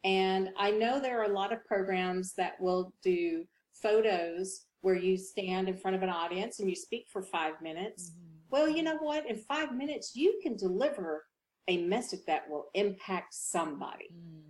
And 0.04 0.50
I 0.58 0.70
know 0.70 0.98
there 0.98 1.20
are 1.20 1.30
a 1.30 1.34
lot 1.34 1.52
of 1.52 1.66
programs 1.66 2.32
that 2.38 2.58
will 2.58 2.94
do 3.02 3.44
photos 3.74 4.64
where 4.80 4.96
you 4.96 5.18
stand 5.18 5.68
in 5.68 5.76
front 5.76 5.96
of 5.96 6.02
an 6.02 6.08
audience 6.08 6.60
and 6.60 6.70
you 6.70 6.76
speak 6.76 7.08
for 7.12 7.22
five 7.22 7.60
minutes. 7.60 8.10
Mm-hmm. 8.10 8.36
Well, 8.50 8.70
you 8.70 8.82
know 8.82 8.96
what? 8.96 9.28
In 9.28 9.36
five 9.36 9.74
minutes, 9.74 10.12
you 10.14 10.40
can 10.42 10.56
deliver 10.56 11.24
a 11.66 11.76
message 11.76 12.20
that 12.26 12.48
will 12.48 12.68
impact 12.74 13.34
somebody. 13.34 14.06
Mm. 14.14 14.47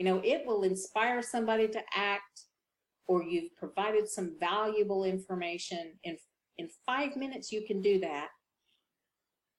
You 0.00 0.06
know, 0.06 0.22
it 0.24 0.46
will 0.46 0.62
inspire 0.62 1.20
somebody 1.20 1.68
to 1.68 1.82
act 1.94 2.44
or 3.06 3.22
you've 3.22 3.54
provided 3.54 4.08
some 4.08 4.34
valuable 4.40 5.04
information. 5.04 5.92
In 6.04 6.16
in 6.56 6.70
five 6.86 7.16
minutes 7.16 7.52
you 7.52 7.66
can 7.66 7.82
do 7.82 8.00
that 8.00 8.28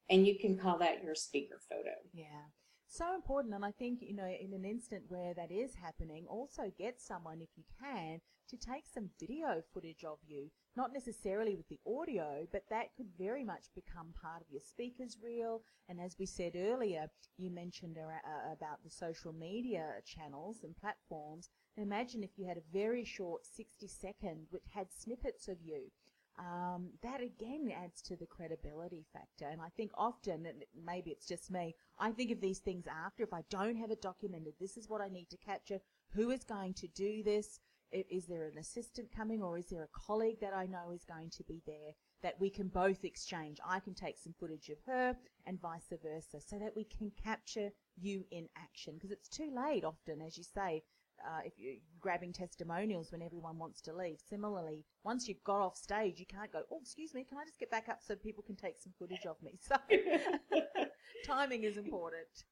and 0.09 0.25
you 0.25 0.39
can 0.39 0.57
call 0.57 0.79
that 0.79 1.03
your 1.03 1.13
speaker 1.13 1.59
photo. 1.69 1.93
Yeah. 2.11 2.45
So 2.87 3.13
important 3.13 3.53
and 3.53 3.63
i 3.63 3.71
think 3.71 3.99
you 4.01 4.15
know 4.15 4.25
in 4.25 4.51
an 4.53 4.65
instant 4.65 5.03
where 5.07 5.33
that 5.35 5.51
is 5.51 5.75
happening 5.75 6.25
also 6.27 6.63
get 6.77 6.99
someone 6.99 7.39
if 7.39 7.49
you 7.55 7.63
can 7.79 8.19
to 8.51 8.57
take 8.57 8.83
some 8.85 9.09
video 9.19 9.63
footage 9.73 10.03
of 10.03 10.19
you 10.27 10.51
not 10.75 10.93
necessarily 10.93 11.55
with 11.55 11.67
the 11.69 11.79
audio 11.87 12.45
but 12.51 12.63
that 12.69 12.93
could 12.95 13.07
very 13.17 13.43
much 13.43 13.65
become 13.73 14.13
part 14.21 14.41
of 14.41 14.51
your 14.51 14.61
speakers 14.61 15.17
reel 15.23 15.61
and 15.89 15.99
as 15.99 16.15
we 16.19 16.25
said 16.25 16.53
earlier 16.55 17.07
you 17.37 17.49
mentioned 17.49 17.97
uh, 17.97 18.53
about 18.53 18.83
the 18.83 18.89
social 18.89 19.33
media 19.33 19.93
channels 20.05 20.59
and 20.63 20.77
platforms 20.77 21.49
Imagine 21.77 22.23
if 22.23 22.37
you 22.37 22.45
had 22.45 22.57
a 22.57 22.73
very 22.73 23.05
short 23.05 23.45
60 23.45 23.87
second 23.87 24.47
which 24.49 24.65
had 24.73 24.91
snippets 24.91 25.47
of 25.47 25.57
you. 25.63 25.89
Um, 26.39 26.89
that 27.03 27.21
again 27.21 27.71
adds 27.71 28.01
to 28.03 28.15
the 28.15 28.25
credibility 28.25 29.05
factor. 29.13 29.47
And 29.47 29.61
I 29.61 29.69
think 29.77 29.91
often, 29.95 30.45
and 30.45 30.63
maybe 30.85 31.11
it's 31.11 31.27
just 31.27 31.51
me, 31.51 31.75
I 31.99 32.11
think 32.11 32.31
of 32.31 32.41
these 32.41 32.59
things 32.59 32.85
after. 32.87 33.23
If 33.23 33.33
I 33.33 33.43
don't 33.49 33.75
have 33.75 33.91
it 33.91 34.01
documented, 34.01 34.53
this 34.59 34.75
is 34.75 34.89
what 34.89 35.01
I 35.01 35.09
need 35.09 35.29
to 35.29 35.37
capture. 35.37 35.79
Who 36.13 36.31
is 36.31 36.43
going 36.43 36.73
to 36.75 36.87
do 36.87 37.23
this? 37.23 37.59
Is 37.91 38.25
there 38.25 38.47
an 38.47 38.57
assistant 38.57 39.09
coming 39.15 39.41
or 39.41 39.57
is 39.57 39.67
there 39.67 39.83
a 39.83 39.99
colleague 40.07 40.39
that 40.41 40.53
I 40.53 40.65
know 40.65 40.91
is 40.93 41.03
going 41.03 41.29
to 41.31 41.43
be 41.43 41.61
there 41.65 41.93
that 42.23 42.39
we 42.39 42.49
can 42.49 42.69
both 42.69 43.03
exchange? 43.03 43.57
I 43.65 43.79
can 43.79 43.93
take 43.93 44.17
some 44.17 44.33
footage 44.39 44.69
of 44.69 44.77
her 44.85 45.15
and 45.45 45.59
vice 45.59 45.91
versa 46.01 46.39
so 46.39 46.57
that 46.59 46.75
we 46.75 46.85
can 46.85 47.11
capture 47.21 47.69
you 47.97 48.25
in 48.31 48.47
action 48.57 48.93
because 48.95 49.11
it's 49.11 49.27
too 49.27 49.51
late 49.53 49.83
often, 49.83 50.21
as 50.21 50.37
you 50.37 50.43
say, 50.43 50.83
uh, 51.25 51.41
if 51.45 51.53
you're 51.57 51.75
grabbing 51.99 52.33
testimonials 52.33 53.11
when 53.11 53.21
everyone 53.21 53.57
wants 53.57 53.81
to 53.81 53.95
leave. 53.95 54.19
Similarly, 54.27 54.85
once 55.03 55.27
you've 55.27 55.43
got 55.43 55.61
off 55.61 55.77
stage, 55.77 56.19
you 56.19 56.25
can't 56.25 56.51
go, 56.51 56.61
oh, 56.71 56.79
excuse 56.81 57.13
me, 57.13 57.23
can 57.23 57.37
I 57.37 57.45
just 57.45 57.59
get 57.59 57.71
back 57.71 57.89
up 57.89 57.99
so 58.01 58.15
people 58.15 58.43
can 58.43 58.55
take 58.55 58.79
some 58.79 58.93
footage 58.97 59.25
of 59.25 59.41
me? 59.41 59.59
So 59.67 59.75
timing 61.25 61.63
is 61.63 61.77
important. 61.77 62.45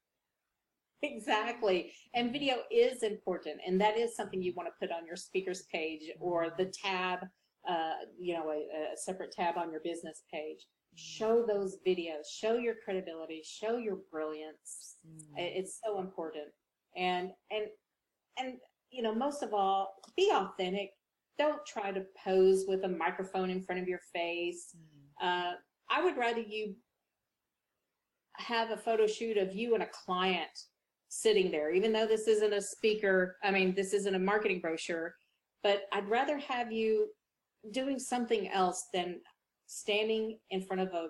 Exactly. 1.01 1.91
And 2.13 2.31
video 2.31 2.55
is 2.71 3.03
important. 3.03 3.61
And 3.65 3.79
that 3.81 3.97
is 3.97 4.15
something 4.15 4.41
you 4.41 4.53
want 4.55 4.67
to 4.67 4.73
put 4.79 4.93
on 4.93 5.05
your 5.05 5.15
speakers 5.15 5.63
page 5.71 6.11
or 6.19 6.53
the 6.57 6.65
tab, 6.65 7.19
uh, 7.67 7.93
you 8.19 8.33
know, 8.33 8.49
a, 8.49 8.93
a 8.93 8.97
separate 8.97 9.31
tab 9.31 9.57
on 9.57 9.71
your 9.71 9.81
business 9.81 10.23
page. 10.31 10.67
Show 10.95 11.45
those 11.45 11.77
videos, 11.87 12.25
show 12.29 12.57
your 12.57 12.75
credibility, 12.83 13.41
show 13.45 13.77
your 13.77 13.99
brilliance. 14.11 14.97
Mm. 15.07 15.37
It's 15.37 15.79
so 15.83 15.99
important. 15.99 16.47
And, 16.97 17.31
and 17.51 17.67
and 18.37 18.53
you 18.91 19.03
know, 19.03 19.13
most 19.13 19.43
of 19.43 19.53
all, 19.53 19.95
be 20.15 20.31
authentic. 20.33 20.91
Don't 21.37 21.63
try 21.65 21.91
to 21.91 22.03
pose 22.23 22.65
with 22.67 22.83
a 22.83 22.87
microphone 22.87 23.49
in 23.49 23.61
front 23.61 23.81
of 23.81 23.87
your 23.87 23.99
face. 24.13 24.75
Mm. 24.75 25.51
Uh, 25.51 25.53
I 25.89 26.03
would 26.03 26.17
rather 26.17 26.41
you 26.41 26.75
have 28.33 28.71
a 28.71 28.77
photo 28.77 29.05
shoot 29.05 29.37
of 29.37 29.53
you 29.53 29.73
and 29.73 29.83
a 29.83 29.89
client 30.05 30.49
sitting 31.09 31.51
there, 31.51 31.73
even 31.73 31.91
though 31.91 32.07
this 32.07 32.27
isn't 32.27 32.53
a 32.53 32.61
speaker. 32.61 33.35
I 33.43 33.51
mean, 33.51 33.75
this 33.75 33.93
isn't 33.93 34.15
a 34.15 34.19
marketing 34.19 34.61
brochure, 34.61 35.15
but 35.63 35.81
I'd 35.91 36.09
rather 36.09 36.37
have 36.37 36.71
you 36.71 37.09
doing 37.71 37.99
something 37.99 38.49
else 38.49 38.87
than 38.93 39.19
standing 39.65 40.37
in 40.51 40.61
front 40.61 40.81
of 40.81 40.89
a 40.93 41.07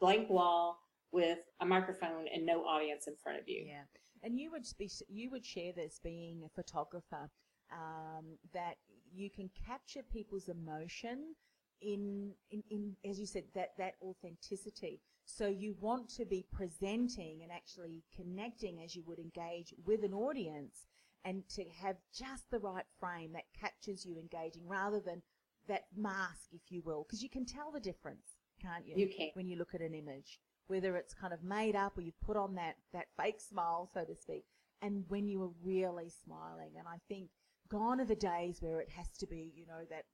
blank 0.00 0.30
wall 0.30 0.78
with 1.12 1.38
a 1.60 1.66
microphone 1.66 2.26
and 2.34 2.44
no 2.44 2.62
audience 2.62 3.06
in 3.06 3.14
front 3.22 3.38
of 3.38 3.44
you. 3.46 3.64
Yeah. 3.68 3.82
And 4.22 4.38
you 4.38 4.50
would 4.50 4.64
be, 4.78 4.90
you 5.08 5.30
would 5.30 5.44
share 5.44 5.72
this 5.72 6.00
being 6.02 6.42
a 6.44 6.48
photographer 6.48 7.28
um, 7.72 8.38
that 8.52 8.74
you 9.12 9.30
can 9.30 9.50
capture 9.66 10.02
people's 10.02 10.48
emotion 10.48 11.34
in, 11.82 12.32
in, 12.50 12.62
in, 12.70 12.96
as 13.08 13.18
you 13.20 13.26
said, 13.26 13.44
that, 13.54 13.70
that 13.78 13.94
authenticity. 14.02 15.00
So 15.24 15.46
you 15.46 15.74
want 15.80 16.08
to 16.16 16.24
be 16.24 16.46
presenting 16.52 17.40
and 17.42 17.50
actually 17.50 18.04
connecting 18.14 18.80
as 18.82 18.94
you 18.94 19.02
would 19.06 19.18
engage 19.18 19.74
with 19.84 20.04
an 20.04 20.12
audience 20.12 20.86
and 21.24 21.48
to 21.48 21.64
have 21.82 21.96
just 22.12 22.50
the 22.50 22.58
right 22.58 22.84
frame 23.00 23.32
that 23.32 23.44
captures 23.58 24.04
you 24.04 24.18
engaging 24.18 24.68
rather 24.68 25.00
than 25.00 25.22
that 25.66 25.84
mask, 25.96 26.50
if 26.52 26.70
you 26.70 26.82
will, 26.84 27.04
because 27.04 27.22
you 27.22 27.30
can 27.30 27.46
tell 27.46 27.72
the 27.72 27.80
difference, 27.80 28.36
can't 28.60 28.86
you? 28.86 28.94
You 28.96 29.08
can. 29.08 29.30
when 29.32 29.48
you 29.48 29.56
look 29.56 29.74
at 29.74 29.80
an 29.80 29.94
image, 29.94 30.38
whether 30.66 30.96
it's 30.96 31.14
kind 31.14 31.32
of 31.32 31.42
made 31.42 31.74
up 31.74 31.96
or 31.96 32.02
you've 32.02 32.20
put 32.20 32.36
on 32.36 32.54
that 32.56 32.76
that 32.92 33.06
fake 33.16 33.40
smile, 33.40 33.88
so 33.92 34.04
to 34.04 34.14
speak, 34.14 34.44
and 34.82 35.04
when 35.08 35.26
you 35.26 35.42
are 35.42 35.50
really 35.62 36.10
smiling. 36.10 36.72
And 36.78 36.86
I 36.86 36.98
think 37.08 37.30
gone 37.68 38.00
are 38.00 38.04
the 38.04 38.14
days 38.14 38.58
where 38.60 38.80
it 38.80 38.90
has 38.90 39.08
to 39.18 39.26
be, 39.26 39.52
you 39.56 39.66
know, 39.66 39.84
that 39.90 40.04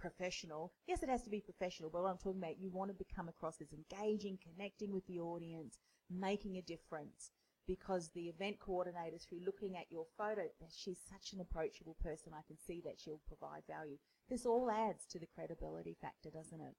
professional. 0.00 0.72
Yes, 0.88 1.02
it 1.02 1.08
has 1.08 1.22
to 1.24 1.30
be 1.30 1.40
professional, 1.40 1.90
but 1.90 2.02
what 2.02 2.10
I'm 2.10 2.18
talking 2.18 2.42
about, 2.42 2.58
you 2.58 2.70
want 2.70 2.90
to 2.90 3.04
become 3.04 3.28
across 3.28 3.60
as 3.60 3.68
engaging, 3.72 4.38
connecting 4.42 4.92
with 4.92 5.06
the 5.06 5.20
audience, 5.20 5.78
making 6.10 6.56
a 6.56 6.62
difference. 6.62 7.30
Because 7.66 8.10
the 8.10 8.28
event 8.28 8.58
coordinator, 8.58 9.18
through 9.18 9.44
looking 9.46 9.76
at 9.76 9.90
your 9.90 10.06
photo, 10.18 10.42
she's 10.74 10.98
such 11.08 11.32
an 11.34 11.40
approachable 11.40 11.96
person. 12.02 12.32
I 12.32 12.42
can 12.48 12.58
see 12.58 12.82
that 12.84 12.98
she'll 12.98 13.20
provide 13.28 13.62
value. 13.68 13.98
This 14.28 14.44
all 14.44 14.70
adds 14.70 15.06
to 15.10 15.20
the 15.20 15.28
credibility 15.32 15.96
factor, 16.00 16.30
doesn't 16.30 16.60
it? 16.60 16.74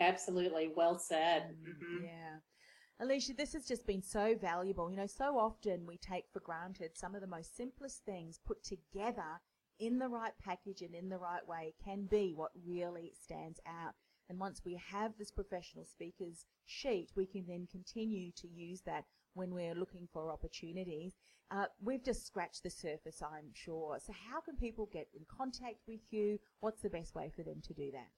Absolutely. 0.00 0.72
Well 0.74 0.98
said. 0.98 1.56
Mm, 1.62 1.82
Mhm. 1.82 2.02
Yeah. 2.02 2.38
Alicia, 2.98 3.34
this 3.34 3.52
has 3.52 3.66
just 3.66 3.86
been 3.86 4.02
so 4.02 4.34
valuable. 4.36 4.90
You 4.90 4.96
know, 4.96 5.06
so 5.06 5.38
often 5.38 5.86
we 5.86 5.98
take 5.98 6.24
for 6.32 6.40
granted 6.40 6.96
some 6.96 7.14
of 7.14 7.20
the 7.20 7.26
most 7.26 7.56
simplest 7.56 8.04
things 8.04 8.38
put 8.44 8.62
together 8.64 9.40
in 9.78 9.98
the 9.98 10.08
right 10.08 10.32
package 10.42 10.82
and 10.82 10.94
in 10.94 11.08
the 11.08 11.18
right 11.18 11.46
way 11.46 11.74
can 11.84 12.06
be 12.06 12.32
what 12.34 12.50
really 12.66 13.12
stands 13.22 13.60
out. 13.66 13.94
And 14.28 14.38
once 14.38 14.62
we 14.64 14.80
have 14.90 15.12
this 15.18 15.30
professional 15.30 15.84
speakers 15.84 16.46
sheet, 16.64 17.10
we 17.16 17.26
can 17.26 17.44
then 17.46 17.66
continue 17.70 18.30
to 18.36 18.48
use 18.48 18.80
that 18.82 19.04
when 19.34 19.54
we're 19.54 19.74
looking 19.74 20.08
for 20.12 20.30
opportunities. 20.30 21.14
Uh, 21.50 21.66
we've 21.82 22.04
just 22.04 22.26
scratched 22.26 22.62
the 22.62 22.70
surface, 22.70 23.20
I'm 23.22 23.50
sure. 23.52 23.98
So, 24.04 24.12
how 24.30 24.40
can 24.40 24.56
people 24.56 24.88
get 24.90 25.08
in 25.14 25.22
contact 25.28 25.80
with 25.86 26.00
you? 26.10 26.38
What's 26.60 26.80
the 26.80 26.88
best 26.88 27.14
way 27.14 27.30
for 27.34 27.42
them 27.42 27.60
to 27.66 27.74
do 27.74 27.90
that? 27.92 28.08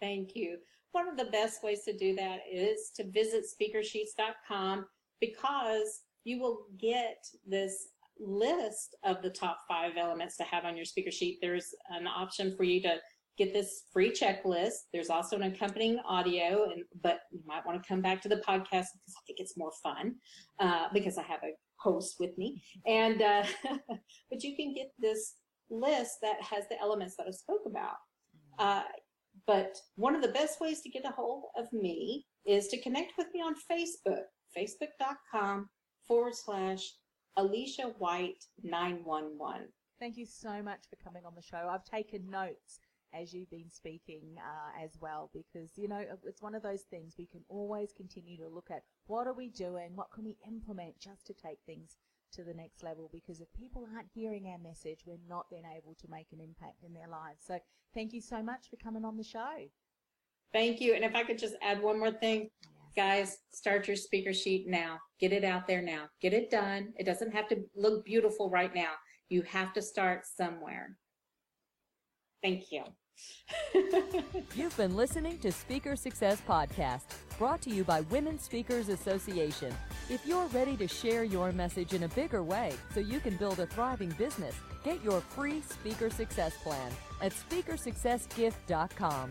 Thank 0.00 0.36
you. 0.36 0.58
One 0.90 1.08
of 1.08 1.16
the 1.16 1.30
best 1.30 1.62
ways 1.62 1.84
to 1.84 1.96
do 1.96 2.14
that 2.16 2.40
is 2.50 2.90
to 2.96 3.04
visit 3.04 3.44
speakersheets.com 3.46 4.84
because 5.20 6.02
you 6.24 6.40
will 6.40 6.66
get 6.78 7.24
this 7.46 7.88
list 8.24 8.96
of 9.04 9.22
the 9.22 9.30
top 9.30 9.58
five 9.68 9.92
elements 9.98 10.36
to 10.36 10.44
have 10.44 10.64
on 10.64 10.76
your 10.76 10.84
speaker 10.84 11.10
sheet. 11.10 11.38
There's 11.40 11.74
an 11.90 12.06
option 12.06 12.54
for 12.56 12.64
you 12.64 12.80
to 12.82 12.96
get 13.38 13.52
this 13.52 13.84
free 13.92 14.10
checklist. 14.10 14.86
There's 14.92 15.10
also 15.10 15.36
an 15.36 15.42
accompanying 15.42 15.98
audio, 16.06 16.70
and 16.70 16.84
but 17.02 17.20
you 17.30 17.40
might 17.46 17.64
want 17.66 17.82
to 17.82 17.88
come 17.88 18.00
back 18.00 18.20
to 18.22 18.28
the 18.28 18.36
podcast 18.36 18.86
because 18.92 19.14
I 19.16 19.22
think 19.26 19.38
it's 19.38 19.56
more 19.56 19.72
fun 19.82 20.14
uh, 20.60 20.86
because 20.92 21.18
I 21.18 21.22
have 21.22 21.40
a 21.42 21.52
host 21.76 22.16
with 22.20 22.36
me. 22.38 22.62
And 22.86 23.22
uh, 23.22 23.44
but 24.30 24.42
you 24.42 24.56
can 24.56 24.74
get 24.74 24.92
this 24.98 25.34
list 25.70 26.18
that 26.22 26.36
has 26.42 26.64
the 26.68 26.80
elements 26.80 27.16
that 27.16 27.26
I 27.26 27.30
spoke 27.30 27.62
about. 27.66 27.96
Uh, 28.58 28.82
but 29.46 29.76
one 29.96 30.14
of 30.14 30.22
the 30.22 30.28
best 30.28 30.60
ways 30.60 30.82
to 30.82 30.90
get 30.90 31.04
a 31.04 31.10
hold 31.10 31.44
of 31.56 31.66
me 31.72 32.26
is 32.46 32.68
to 32.68 32.80
connect 32.80 33.12
with 33.16 33.28
me 33.32 33.40
on 33.40 33.54
Facebook, 33.70 34.24
facebook.com 34.56 35.68
forward 36.06 36.34
slash 36.34 36.92
Alicia 37.36 37.94
White 37.98 38.44
911. 38.62 39.68
Thank 39.98 40.16
you 40.16 40.26
so 40.26 40.62
much 40.62 40.80
for 40.90 40.96
coming 40.96 41.24
on 41.24 41.34
the 41.34 41.42
show. 41.42 41.68
I've 41.70 41.84
taken 41.84 42.28
notes 42.28 42.80
as 43.14 43.32
you've 43.32 43.50
been 43.50 43.70
speaking 43.70 44.36
uh, 44.38 44.84
as 44.84 44.98
well 45.00 45.30
because, 45.32 45.70
you 45.76 45.88
know, 45.88 46.02
it's 46.26 46.42
one 46.42 46.54
of 46.54 46.62
those 46.62 46.82
things 46.82 47.14
we 47.18 47.26
can 47.26 47.42
always 47.48 47.92
continue 47.92 48.36
to 48.38 48.48
look 48.48 48.70
at 48.70 48.82
what 49.06 49.26
are 49.26 49.34
we 49.34 49.48
doing, 49.48 49.90
what 49.94 50.10
can 50.12 50.24
we 50.24 50.36
implement 50.46 50.98
just 50.98 51.26
to 51.26 51.34
take 51.34 51.58
things 51.66 51.96
to 52.32 52.42
the 52.42 52.54
next 52.54 52.82
level 52.82 53.10
because 53.12 53.40
if 53.40 53.52
people 53.52 53.86
aren't 53.94 54.08
hearing 54.14 54.46
our 54.46 54.58
message, 54.58 55.00
we're 55.06 55.18
not 55.28 55.46
then 55.50 55.64
able 55.76 55.94
to 56.00 56.08
make 56.10 56.26
an 56.32 56.40
impact 56.40 56.82
in 56.84 56.94
their 56.94 57.08
lives. 57.08 57.44
So 57.46 57.58
thank 57.94 58.12
you 58.12 58.20
so 58.20 58.42
much 58.42 58.70
for 58.70 58.76
coming 58.76 59.04
on 59.04 59.16
the 59.16 59.24
show. 59.24 59.68
Thank 60.52 60.80
you. 60.80 60.94
And 60.94 61.04
if 61.04 61.14
I 61.14 61.22
could 61.22 61.38
just 61.38 61.54
add 61.62 61.82
one 61.82 61.98
more 61.98 62.10
thing, 62.10 62.50
guys, 62.94 63.38
start 63.52 63.86
your 63.86 63.96
speaker 63.96 64.32
sheet 64.32 64.66
now. 64.68 64.98
Get 65.20 65.32
it 65.32 65.44
out 65.44 65.66
there 65.66 65.82
now. 65.82 66.04
Get 66.20 66.32
it 66.32 66.50
done. 66.50 66.92
It 66.96 67.04
doesn't 67.04 67.32
have 67.32 67.48
to 67.48 67.62
look 67.76 68.04
beautiful 68.04 68.50
right 68.50 68.74
now. 68.74 68.92
You 69.28 69.42
have 69.42 69.72
to 69.74 69.82
start 69.82 70.26
somewhere. 70.26 70.96
Thank 72.42 72.72
you. 72.72 72.84
You've 74.54 74.76
been 74.76 74.96
listening 74.96 75.38
to 75.38 75.52
Speaker 75.52 75.96
Success 75.96 76.42
Podcast, 76.46 77.02
brought 77.38 77.62
to 77.62 77.70
you 77.70 77.84
by 77.84 78.00
Women 78.02 78.38
Speakers 78.38 78.88
Association. 78.88 79.72
If 80.10 80.26
you're 80.26 80.46
ready 80.46 80.76
to 80.78 80.88
share 80.88 81.24
your 81.24 81.52
message 81.52 81.94
in 81.94 82.02
a 82.02 82.08
bigger 82.08 82.42
way 82.42 82.72
so 82.92 83.00
you 83.00 83.20
can 83.20 83.36
build 83.36 83.60
a 83.60 83.66
thriving 83.66 84.10
business, 84.10 84.56
get 84.84 85.02
your 85.04 85.20
free 85.20 85.60
Speaker 85.62 86.10
Success 86.10 86.56
Plan 86.62 86.90
at 87.20 87.32
speakersuccessgift.com. 87.32 89.30